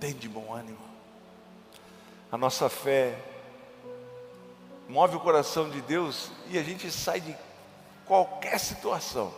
[0.00, 0.78] Tem de bom ânimo.
[2.30, 3.18] A nossa fé
[4.88, 7.36] move o coração de Deus e a gente sai de
[8.04, 9.32] qualquer situação.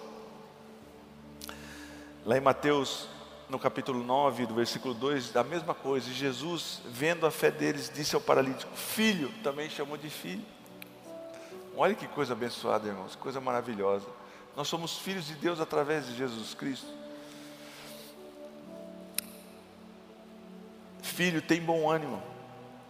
[2.24, 3.08] Lá em Mateus
[3.50, 6.08] no capítulo 9, do versículo 2, a mesma coisa.
[6.08, 10.44] E Jesus, vendo a fé deles, disse ao paralítico: Filho, também chamou de filho.
[11.76, 14.06] Olha que coisa abençoada, irmãos, que coisa maravilhosa.
[14.56, 16.86] Nós somos filhos de Deus através de Jesus Cristo.
[21.02, 22.22] Filho, tem bom ânimo,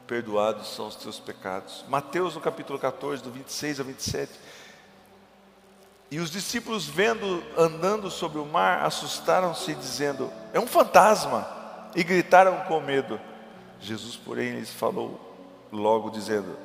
[0.07, 1.85] perdoados são os teus pecados.
[1.89, 4.33] Mateus, no capítulo 14, do 26 a 27.
[6.11, 11.47] E os discípulos, vendo andando sobre o mar, assustaram-se, dizendo: É um fantasma!
[11.95, 13.21] E gritaram com medo.
[13.81, 15.21] Jesus, porém, lhes falou
[15.71, 16.59] logo, dizendo: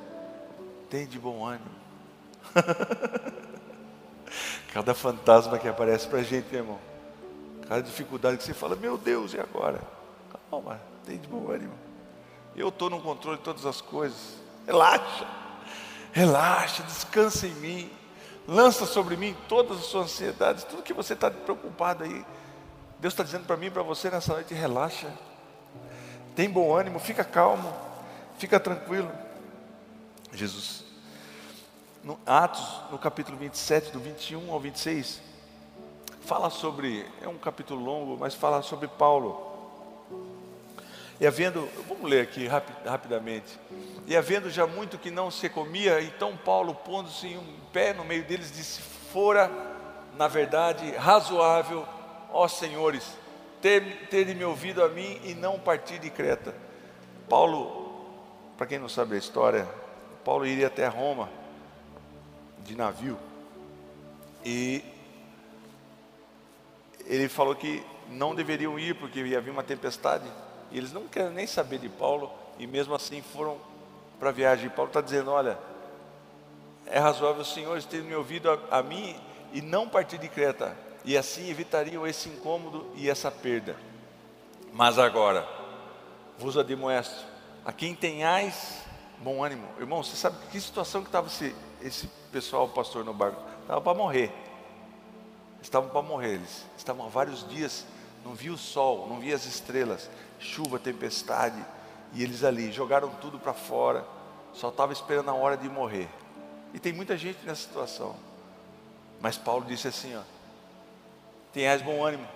[0.89, 1.69] Tem de bom ânimo.
[4.73, 6.79] Cada fantasma que aparece para a gente, meu irmão,
[7.69, 9.79] cada dificuldade que você fala: Meu Deus, e agora?
[10.49, 11.73] Calma, tem de bom ânimo.
[12.55, 14.35] Eu estou no controle de todas as coisas.
[14.65, 15.27] Relaxa,
[16.11, 17.91] relaxa, descansa em mim
[18.47, 22.25] lança sobre mim todas as suas ansiedades, tudo que você está preocupado aí.
[22.99, 25.11] Deus está dizendo para mim e para você nessa noite: relaxa,
[26.35, 27.73] tem bom ânimo, fica calmo,
[28.37, 29.11] fica tranquilo.
[30.31, 30.83] Jesus,
[32.03, 35.21] no Atos, no capítulo 27, do 21 ao 26,
[36.21, 39.44] fala sobre, é um capítulo longo, mas fala sobre Paulo.
[41.19, 43.57] E havendo, vamos ler aqui rapid, rapidamente.
[44.05, 48.03] E havendo já muito que não se comia, então Paulo, pondo-se em um pé no
[48.03, 49.49] meio deles, disse: Fora,
[50.17, 51.85] na verdade, razoável,
[52.31, 53.17] ó senhores,
[53.61, 56.53] ter, terem me ouvido a mim e não partir de Creta.
[57.29, 58.05] Paulo,
[58.57, 59.67] para quem não sabe a história,
[60.23, 61.29] Paulo iria até Roma
[62.63, 63.17] de navio
[64.43, 64.83] e
[67.05, 70.25] ele falou que não deveriam ir porque ia vir uma tempestade
[70.71, 73.57] e eles não querem nem saber de Paulo, e mesmo assim foram
[74.19, 74.69] para a viagem.
[74.69, 75.57] Paulo está dizendo: olha,
[76.85, 79.15] é razoável os senhores terem me ouvido a, a mim
[79.53, 83.75] e não partir de Creta, e assim evitariam esse incômodo e essa perda.
[84.73, 85.47] Mas agora,
[86.37, 87.25] vos admoesto,
[87.63, 88.83] a quem tenhais
[89.19, 89.67] bom ânimo.
[89.79, 93.41] Irmão, você sabe que situação que estava esse, esse pessoal, o pastor no barco?
[93.61, 94.31] Estava para morrer.
[95.61, 96.65] Estavam para morrer eles.
[96.77, 97.85] Estavam há vários dias,
[98.23, 101.63] não via o sol, não via as estrelas, chuva, tempestade.
[102.13, 104.05] E eles ali jogaram tudo para fora,
[104.53, 106.07] só estava esperando a hora de morrer.
[106.73, 108.15] E tem muita gente nessa situação.
[109.21, 110.21] Mas Paulo disse assim: ó,
[111.53, 112.27] tenhais bom ânimo,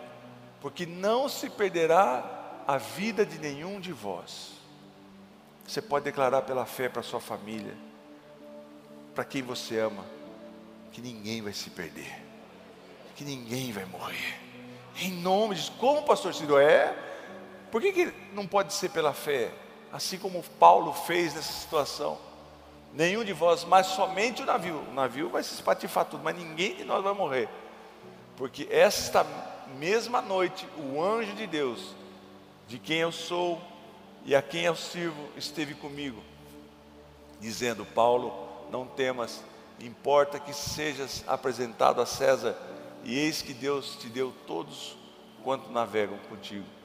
[0.61, 4.53] porque não se perderá a vida de nenhum de vós.
[5.67, 7.73] Você pode declarar pela fé para sua família,
[9.13, 10.03] para quem você ama,
[10.91, 12.23] que ninguém vai se perder,
[13.15, 14.39] que ninguém vai morrer.
[14.97, 17.08] Em nome de como pastor Ciro é?
[17.71, 19.51] Por que, que não pode ser pela fé?
[19.91, 22.17] Assim como Paulo fez nessa situação.
[22.93, 24.83] Nenhum de vós, mas somente o navio.
[24.89, 27.47] O navio vai se espatifar tudo, mas ninguém de nós vai morrer.
[28.35, 29.25] Porque esta
[29.77, 31.93] mesma noite, o anjo de Deus,
[32.67, 33.61] de quem eu sou
[34.25, 36.21] e a quem eu sirvo, esteve comigo,
[37.39, 39.43] dizendo: Paulo, não temas,
[39.79, 42.57] importa que sejas apresentado a César,
[43.03, 44.97] e eis que Deus te deu todos
[45.43, 46.78] quanto navegam contigo.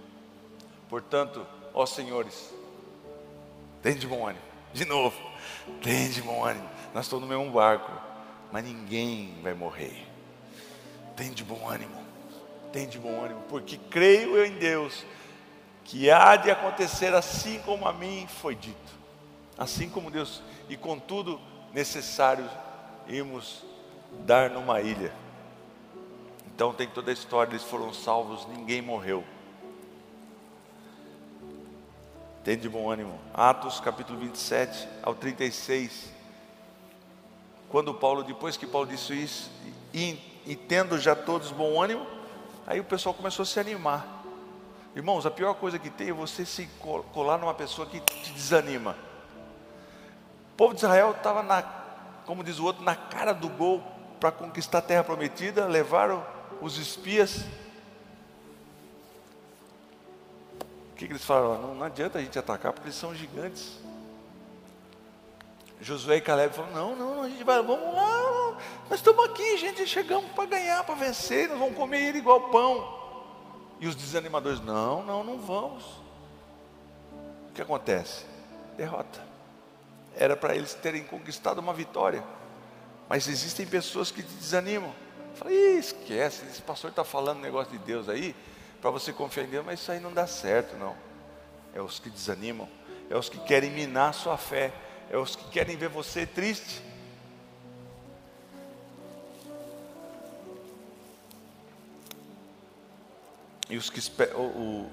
[0.94, 2.54] Portanto, ó senhores,
[3.82, 4.44] tem de bom ânimo.
[4.72, 5.20] De novo,
[5.82, 6.70] tem de bom ânimo.
[6.94, 7.90] Nós estamos no mesmo barco,
[8.52, 10.06] mas ninguém vai morrer.
[11.16, 12.00] Tem de bom ânimo.
[12.72, 15.04] Tem de bom ânimo, porque creio eu em Deus
[15.82, 18.94] que há de acontecer assim como a mim foi dito.
[19.58, 21.40] Assim como Deus, e contudo
[21.72, 22.48] necessário
[23.08, 23.64] irmos
[24.20, 25.12] dar numa ilha.
[26.46, 29.24] Então tem toda a história, eles foram salvos, ninguém morreu.
[32.44, 33.18] Tem de bom ânimo.
[33.32, 36.12] Atos capítulo 27 ao 36.
[37.70, 39.50] Quando Paulo, depois que Paulo disse isso,
[39.94, 42.06] e, e tendo já todos bom ânimo,
[42.66, 44.22] aí o pessoal começou a se animar.
[44.94, 46.68] Irmãos, a pior coisa que tem é você se
[47.14, 48.94] colar numa pessoa que te desanima.
[50.52, 51.62] O povo de Israel estava na,
[52.26, 53.82] como diz o outro, na cara do gol
[54.20, 56.22] para conquistar a terra prometida, levaram
[56.60, 57.46] os espias
[61.04, 61.60] que, que eles falaram?
[61.60, 63.78] Não, não, adianta a gente atacar porque eles são gigantes.
[65.80, 69.86] Josué e Caleb falaram: Não, não, a gente vai, vamos lá, nós estamos aqui, gente,
[69.86, 73.02] chegamos para ganhar, para vencer, nós vamos comer ele igual pão.
[73.80, 75.84] E os desanimadores: Não, não, não vamos.
[77.50, 78.24] O que acontece?
[78.76, 79.22] Derrota.
[80.16, 82.24] Era para eles terem conquistado uma vitória,
[83.08, 84.92] mas existem pessoas que te desanimam.
[85.34, 88.34] Fala, esquece, esse pastor está falando negócio de Deus aí
[88.84, 90.94] para você confiar em Deus, mas isso aí não dá certo, não.
[91.72, 92.68] É os que desanimam,
[93.08, 94.74] é os que querem minar sua fé,
[95.10, 96.82] é os que querem ver você triste.
[103.70, 104.00] E os que
[104.34, 104.90] o, o,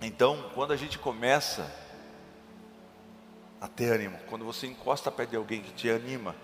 [0.00, 1.70] então, quando a gente começa
[3.60, 6.34] a ter ânimo, quando você encosta perto de alguém que te anima,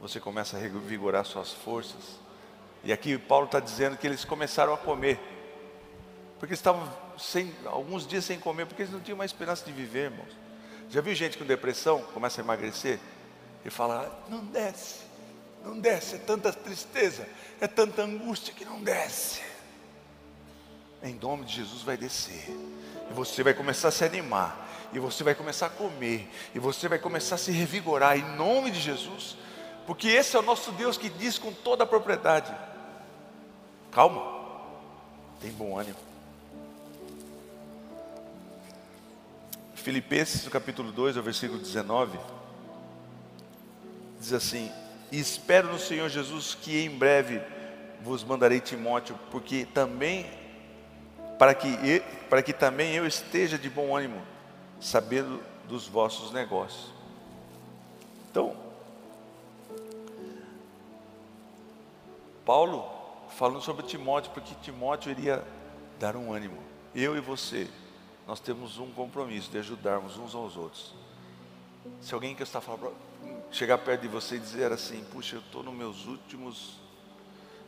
[0.00, 2.18] você começa a revigorar suas forças.
[2.82, 5.33] E aqui Paulo está dizendo que eles começaram a comer
[6.44, 6.86] porque estavam
[7.18, 10.28] sem, alguns dias sem comer, porque eles não tinham mais esperança de viver, irmãos.
[10.90, 13.00] Já viu gente com depressão, começa a emagrecer,
[13.64, 15.06] e fala, não desce,
[15.64, 17.26] não desce, é tanta tristeza,
[17.62, 19.40] é tanta angústia que não desce.
[21.02, 22.46] Em nome de Jesus vai descer,
[23.10, 26.88] e você vai começar a se animar, e você vai começar a comer, e você
[26.88, 29.34] vai começar a se revigorar, em nome de Jesus,
[29.86, 32.54] porque esse é o nosso Deus que diz com toda a propriedade:
[33.90, 34.20] calma,
[35.40, 36.12] tem bom ânimo.
[39.84, 42.18] Filipenses, capítulo 2, versículo 19,
[44.18, 44.72] diz assim:
[45.12, 47.42] espero no Senhor Jesus que em breve
[48.00, 50.26] vos mandarei Timóteo, porque também
[51.38, 54.22] para que para que também eu esteja de bom ânimo,
[54.80, 56.90] sabendo dos vossos negócios.
[58.30, 58.56] Então,
[62.42, 62.88] Paulo
[63.36, 65.44] falando sobre Timóteo, porque Timóteo iria
[66.00, 66.56] dar um ânimo.
[66.94, 67.68] Eu e você
[68.26, 70.94] nós temos um compromisso de ajudarmos uns aos outros.
[72.00, 72.94] Se alguém que está falando,
[73.50, 76.80] chegar perto de você e dizer assim, puxa, eu estou nos meus últimos,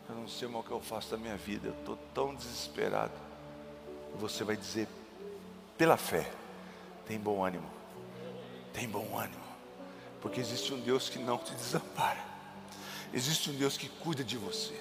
[0.08, 3.12] eu não sei mais o que eu faço da minha vida, eu estou tão desesperado.
[4.18, 4.88] Você vai dizer,
[5.76, 6.30] pela fé,
[7.06, 7.68] tem bom ânimo,
[8.72, 9.44] tem bom ânimo,
[10.22, 12.24] porque existe um Deus que não te desampara,
[13.12, 14.74] existe um Deus que cuida de você,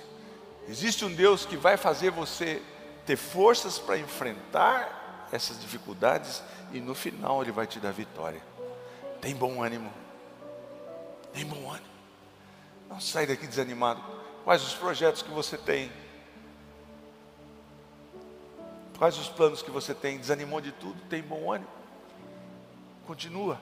[0.70, 2.64] existe um Deus que vai fazer você
[3.06, 5.05] ter forças para enfrentar
[5.36, 8.42] essas dificuldades e no final Ele vai te dar vitória.
[9.22, 9.92] Tem bom ânimo.
[11.34, 11.94] Tem bom ânimo.
[12.90, 14.02] Não sai daqui desanimado.
[14.44, 15.92] Quais os projetos que você tem?
[18.98, 20.18] Quais os planos que você tem?
[20.18, 21.02] Desanimou de tudo?
[21.10, 21.70] Tem bom ânimo?
[23.06, 23.60] Continua.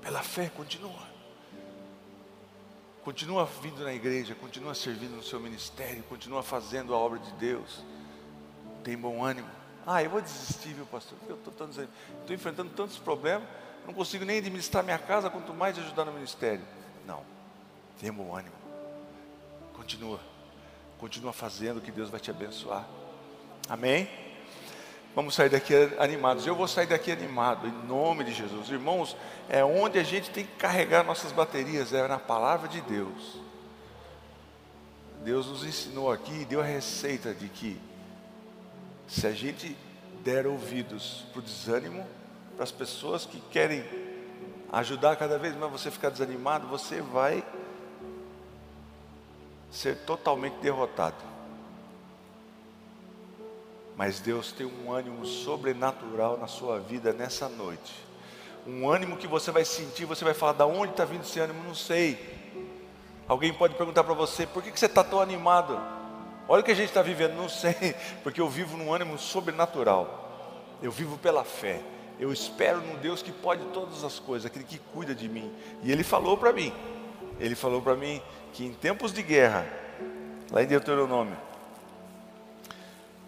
[0.00, 1.16] Pela fé, continua.
[3.04, 7.84] Continua vindo na igreja, continua servindo no seu ministério, continua fazendo a obra de Deus.
[8.82, 9.48] Tem bom ânimo.
[9.86, 11.16] Ah, eu vou desistir, meu pastor.
[11.28, 13.46] Eu estou enfrentando tantos problemas,
[13.86, 16.64] não consigo nem administrar minha casa, quanto mais ajudar no ministério.
[17.06, 17.22] Não.
[18.00, 18.56] Tenha bom ânimo.
[19.74, 20.18] Continua.
[20.98, 22.84] Continua fazendo que Deus vai te abençoar.
[23.68, 24.08] Amém?
[25.14, 26.46] Vamos sair daqui animados.
[26.46, 28.68] Eu vou sair daqui animado, em nome de Jesus.
[28.68, 29.16] Irmãos,
[29.48, 33.40] é onde a gente tem que carregar nossas baterias, é na palavra de Deus.
[35.22, 37.80] Deus nos ensinou aqui, deu a receita de que
[39.06, 39.76] se a gente
[40.24, 42.06] der ouvidos para o desânimo,
[42.54, 43.84] para as pessoas que querem
[44.72, 47.44] ajudar cada vez mais você ficar desanimado, você vai
[49.70, 51.16] ser totalmente derrotado.
[53.96, 57.94] Mas Deus tem um ânimo sobrenatural na sua vida nessa noite.
[58.66, 61.62] Um ânimo que você vai sentir, você vai falar, da onde está vindo esse ânimo?
[61.62, 62.18] Não sei.
[63.28, 65.80] Alguém pode perguntar para você, por que, que você está tão animado?
[66.48, 70.24] Olha o que a gente está vivendo, não sei, porque eu vivo num ânimo sobrenatural.
[70.82, 71.80] Eu vivo pela fé.
[72.18, 75.52] Eu espero num Deus que pode todas as coisas, aquele que cuida de mim.
[75.82, 76.72] E Ele falou para mim,
[77.38, 78.22] Ele falou para mim
[78.52, 79.66] que em tempos de guerra,
[80.50, 81.36] lá em Deuteronômio,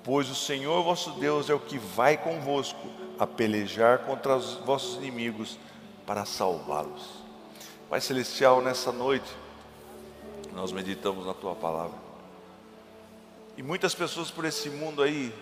[0.03, 2.81] pois o Senhor vosso Deus é o que vai convosco
[3.19, 5.59] a pelejar contra os vossos inimigos
[6.07, 7.23] para salvá-los.
[7.91, 9.29] Pai Celestial, nessa noite,
[10.55, 12.08] nós meditamos na Tua palavra.
[13.59, 15.35] E muitas pessoas por esse mundo aí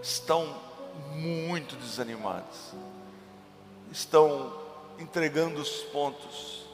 [0.00, 0.56] estão
[1.10, 2.72] muito desanimadas,
[3.90, 4.50] estão
[4.98, 6.64] entregando os pontos,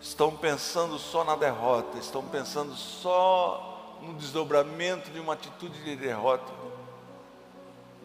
[0.00, 6.52] estão pensando só na derrota, estão pensando só no desdobramento de uma atitude de derrota.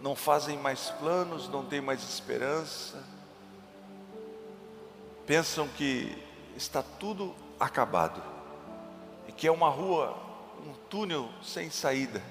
[0.03, 3.03] Não fazem mais planos, não têm mais esperança.
[5.25, 6.15] Pensam que
[6.55, 8.21] está tudo acabado
[9.27, 10.24] e que é uma rua,
[10.65, 12.21] um túnel sem saída.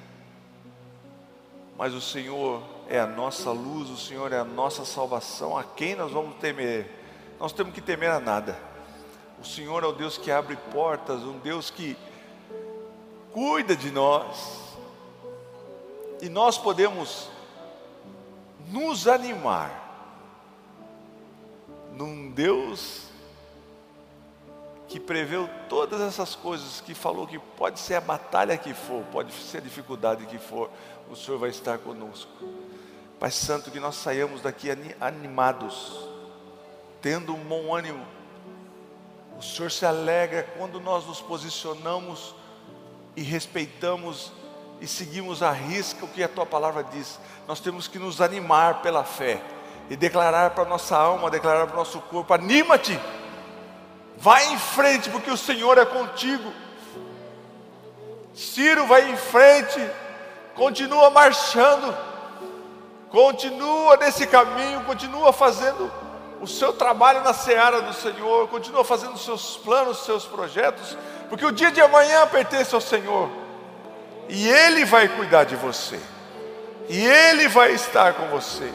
[1.76, 5.56] Mas o Senhor é a nossa luz, o Senhor é a nossa salvação.
[5.56, 6.90] A quem nós vamos temer?
[7.38, 8.58] Nós temos que temer a nada.
[9.40, 11.96] O Senhor é o Deus que abre portas, um Deus que
[13.32, 14.62] cuida de nós.
[16.20, 17.28] E nós podemos
[18.68, 19.82] nos animar
[21.92, 23.08] num Deus
[24.94, 29.32] que preveu todas essas coisas, que falou que pode ser a batalha que for, pode
[29.32, 30.70] ser a dificuldade que for,
[31.10, 32.30] o Senhor vai estar conosco.
[33.18, 34.68] Pai Santo, que nós saiamos daqui
[35.00, 36.08] animados,
[37.02, 38.06] tendo um bom ânimo.
[39.36, 42.32] O Senhor se alegra quando nós nos posicionamos
[43.16, 44.30] e respeitamos
[44.80, 47.18] e seguimos à risca o que a tua palavra diz.
[47.48, 49.42] Nós temos que nos animar pela fé
[49.90, 52.96] e declarar para nossa alma, declarar para o nosso corpo: anima-te,
[54.16, 56.52] vai em frente, porque o Senhor é contigo.
[58.34, 59.80] Ciro vai em frente,
[60.54, 61.96] continua marchando,
[63.10, 65.90] continua nesse caminho, continua fazendo
[66.40, 70.96] o seu trabalho na seara do Senhor, continua fazendo os seus planos, os seus projetos,
[71.28, 73.30] porque o dia de amanhã pertence ao Senhor,
[74.28, 75.98] e Ele vai cuidar de você,
[76.88, 78.70] e Ele vai estar com você,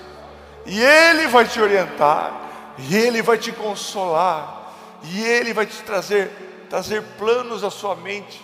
[0.65, 2.33] e Ele vai te orientar,
[2.77, 4.58] e Ele vai te consolar,
[5.03, 6.29] e Ele vai te trazer,
[6.69, 8.43] trazer planos à sua mente,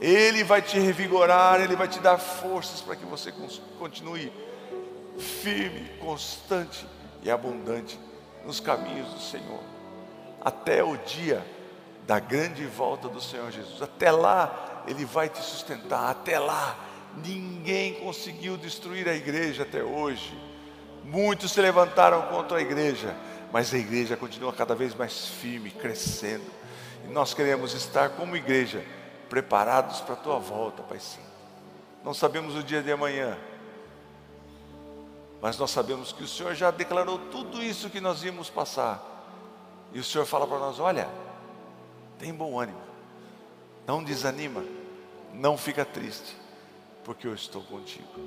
[0.00, 3.32] Ele vai te revigorar, Ele vai te dar forças para que você
[3.78, 4.32] continue
[5.18, 6.86] firme, constante
[7.22, 7.98] e abundante
[8.44, 9.60] nos caminhos do Senhor,
[10.44, 11.44] até o dia
[12.06, 13.82] da grande volta do Senhor Jesus.
[13.82, 16.10] Até lá, Ele vai te sustentar.
[16.10, 16.78] Até lá,
[17.24, 20.38] ninguém conseguiu destruir a igreja até hoje.
[21.02, 23.14] Muitos se levantaram contra a igreja,
[23.56, 26.44] mas a igreja continua cada vez mais firme, crescendo.
[27.06, 28.84] E nós queremos estar como igreja,
[29.30, 31.24] preparados para a tua volta, Pai Santo.
[32.04, 33.34] Não sabemos o dia de amanhã,
[35.40, 39.02] mas nós sabemos que o Senhor já declarou tudo isso que nós íamos passar.
[39.90, 41.08] E o Senhor fala para nós: olha,
[42.18, 42.82] tem bom ânimo,
[43.86, 44.62] não desanima,
[45.32, 46.36] não fica triste,
[47.02, 48.20] porque eu estou contigo.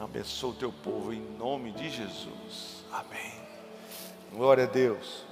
[0.00, 2.82] Abençoa o teu povo em nome de Jesus.
[2.90, 3.39] Amém.
[4.32, 5.24] Glória a Deus.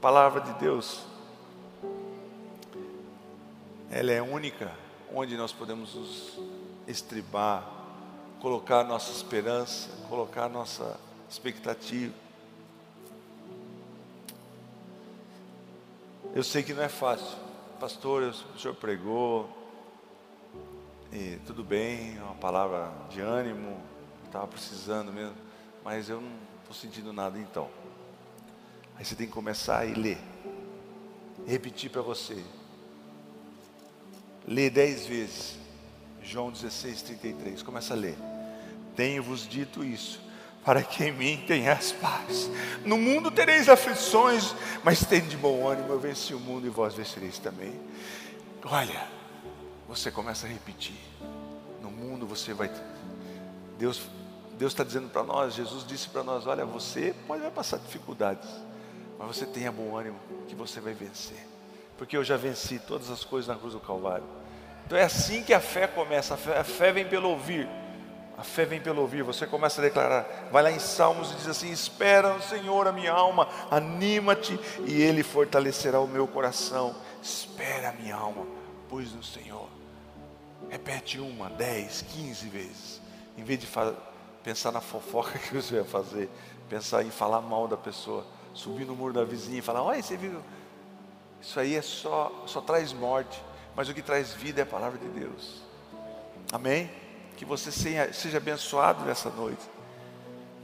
[0.00, 1.04] palavra de Deus,
[3.90, 4.72] ela é única,
[5.12, 6.38] onde nós podemos nos
[6.88, 7.68] estribar,
[8.40, 10.98] colocar nossa esperança, colocar nossa
[11.28, 12.14] expectativa.
[16.34, 17.36] Eu sei que não é fácil.
[17.78, 19.50] Pastor, o senhor pregou,
[21.12, 23.78] e tudo bem, uma palavra de ânimo,
[24.24, 25.36] estava precisando mesmo,
[25.84, 27.68] mas eu não estou sentindo nada então.
[28.96, 30.18] Aí você tem que começar a ler,
[31.46, 32.42] repetir para você.
[34.46, 35.56] Lê dez vezes.
[36.22, 37.62] João 16, 33.
[37.62, 38.16] Começa a ler.
[38.96, 40.20] Tenho-vos dito isso,
[40.64, 42.50] para que em mim tenhas paz.
[42.84, 46.94] No mundo tereis aflições, mas tende de bom ânimo, eu venci o mundo e vós
[46.94, 47.78] vencereis também.
[48.64, 49.06] Olha,
[49.86, 50.96] você começa a repetir.
[51.80, 52.70] No mundo você vai.
[53.78, 54.02] Deus
[54.58, 58.48] Deus está dizendo para nós, Jesus disse para nós: olha, você pode vai passar dificuldades,
[59.18, 61.46] mas você tenha bom ânimo, que você vai vencer.
[61.98, 64.24] Porque eu já venci todas as coisas na cruz do Calvário.
[64.86, 66.34] Então é assim que a fé começa.
[66.34, 67.68] A fé, a fé vem pelo ouvir.
[68.36, 69.22] A fé vem pelo ouvir.
[69.22, 70.48] Você começa a declarar.
[70.52, 75.00] Vai lá em Salmos e diz assim: Espera no Senhor a minha alma, anima-te e
[75.00, 76.94] Ele fortalecerá o meu coração.
[77.22, 78.46] Espera a minha alma,
[78.88, 79.68] pois no Senhor.
[80.68, 83.00] Repete uma, dez, quinze vezes.
[83.36, 83.66] Em vez de
[84.46, 86.30] pensar na fofoca que você vai fazer,
[86.70, 88.24] pensar em falar mal da pessoa,
[88.54, 90.40] subir no muro da vizinha e falar: Olha, você viu?
[91.42, 93.42] Isso aí é só, só traz morte,
[93.74, 95.62] mas o que traz vida é a palavra de Deus.
[96.52, 96.88] Amém?
[97.36, 99.62] Que você seja abençoado nessa noite.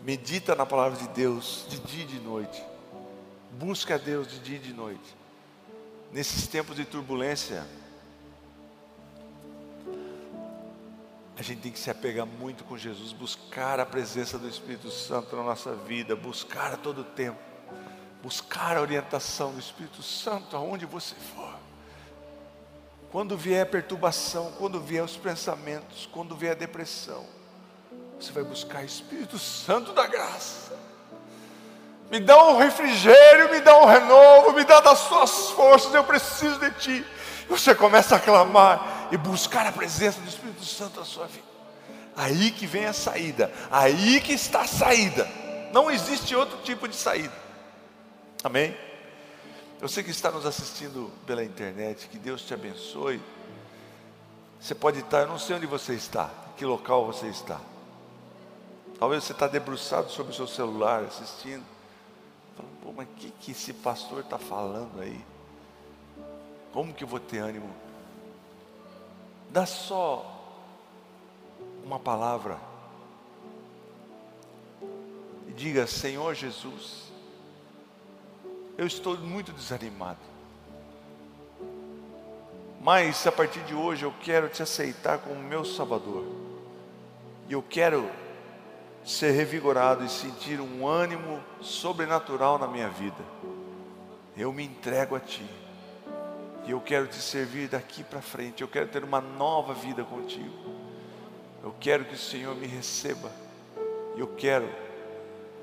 [0.04, 2.64] Medita na palavra de Deus de dia e de noite.
[3.50, 5.16] Busca a Deus de dia e de noite.
[6.12, 7.66] Nesses tempos de turbulência,
[11.36, 15.34] a gente tem que se apegar muito com Jesus, buscar a presença do Espírito Santo
[15.34, 17.38] na nossa vida, buscar a todo tempo,
[18.22, 21.54] buscar a orientação do Espírito Santo aonde você for.
[23.10, 27.26] Quando vier a perturbação, quando vier os pensamentos, quando vier a depressão,
[28.18, 30.72] você vai buscar Espírito Santo da graça.
[32.10, 36.58] Me dá um refrigério, me dá um renovo, me dá das suas forças, eu preciso
[36.58, 37.06] de ti.
[37.48, 41.46] Você começa a clamar e buscar a presença do Espírito Santo na sua vida.
[42.16, 45.28] Aí que vem a saída, aí que está a saída.
[45.70, 47.32] Não existe outro tipo de saída.
[48.42, 48.74] Amém?
[49.82, 53.20] Eu sei que está nos assistindo pela internet, que Deus te abençoe.
[54.58, 57.60] Você pode estar, eu não sei onde você está, que local você está.
[58.98, 61.64] Talvez você está debruçado sobre o seu celular, assistindo.
[62.56, 65.20] Falando, pô, mas o que, que esse pastor está falando aí?
[66.72, 67.91] Como que eu vou ter ânimo?
[69.52, 70.24] Dá só
[71.84, 72.58] uma palavra
[75.46, 77.12] e diga: Senhor Jesus,
[78.78, 80.20] eu estou muito desanimado,
[82.80, 86.24] mas a partir de hoje eu quero te aceitar como meu Salvador,
[87.46, 88.10] e eu quero
[89.04, 93.22] ser revigorado e sentir um ânimo sobrenatural na minha vida.
[94.34, 95.61] Eu me entrego a Ti.
[96.64, 98.62] E eu quero te servir daqui para frente.
[98.62, 100.52] Eu quero ter uma nova vida contigo.
[101.62, 103.30] Eu quero que o Senhor me receba.
[104.16, 104.68] E eu quero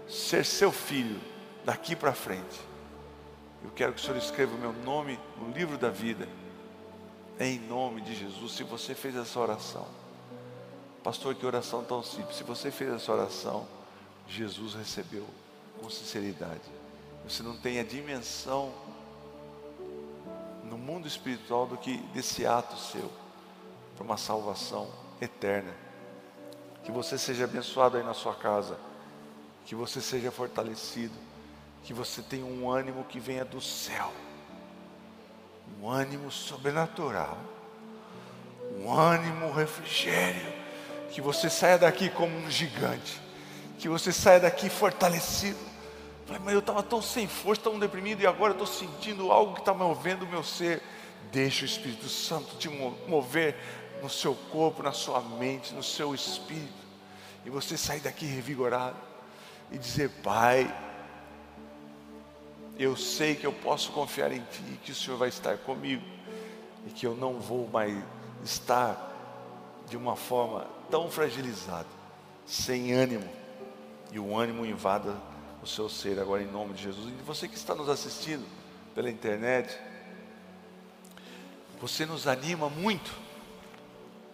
[0.08, 1.20] ser seu filho
[1.64, 2.60] daqui para frente.
[3.64, 6.28] Eu quero que o Senhor escreva o meu nome no livro da vida.
[7.39, 8.54] Em nome de Jesus.
[8.54, 9.88] Se você fez essa oração,
[11.04, 12.36] pastor, que oração tão simples.
[12.36, 13.66] Se você fez essa oração,
[14.28, 15.26] Jesus recebeu
[15.82, 16.62] com sinceridade.
[17.24, 18.74] Você não tem a dimensão
[20.90, 23.12] mundo espiritual do que desse ato seu
[23.96, 24.90] para uma salvação
[25.22, 25.72] eterna.
[26.84, 28.76] Que você seja abençoado aí na sua casa,
[29.66, 31.14] que você seja fortalecido,
[31.84, 34.12] que você tenha um ânimo que venha do céu,
[35.80, 37.38] um ânimo sobrenatural,
[38.80, 40.52] um ânimo refrigério,
[41.12, 43.22] que você saia daqui como um gigante,
[43.78, 45.68] que você saia daqui fortalecido
[46.30, 49.61] Falei, mas eu estava tão sem força, tão deprimido, e agora estou sentindo algo que
[49.61, 50.80] está movendo o meu ser.
[51.32, 53.55] Deixa o Espírito Santo te mover
[53.99, 56.88] no seu corpo, na sua mente, no seu espírito.
[57.43, 58.95] E você sair daqui revigorado
[59.71, 60.71] e dizer: Pai,
[62.77, 66.05] eu sei que eu posso confiar em Ti, que o Senhor vai estar comigo
[66.86, 67.97] e que eu não vou mais
[68.43, 69.11] estar
[69.88, 71.89] de uma forma tão fragilizada,
[72.45, 73.27] sem ânimo,
[74.11, 75.15] e o ânimo invada
[75.62, 77.07] o seu ser agora em nome de Jesus.
[77.07, 78.45] E você que está nos assistindo
[78.95, 79.78] pela internet,
[81.80, 83.12] você nos anima muito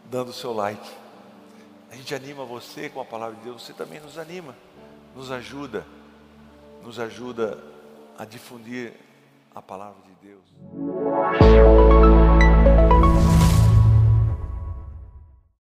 [0.09, 0.89] dando o seu like.
[1.91, 4.55] A gente anima você com a palavra de Deus, você também nos anima,
[5.15, 5.86] nos ajuda,
[6.84, 7.63] nos ajuda
[8.17, 8.93] a difundir
[9.53, 11.74] a palavra de Deus.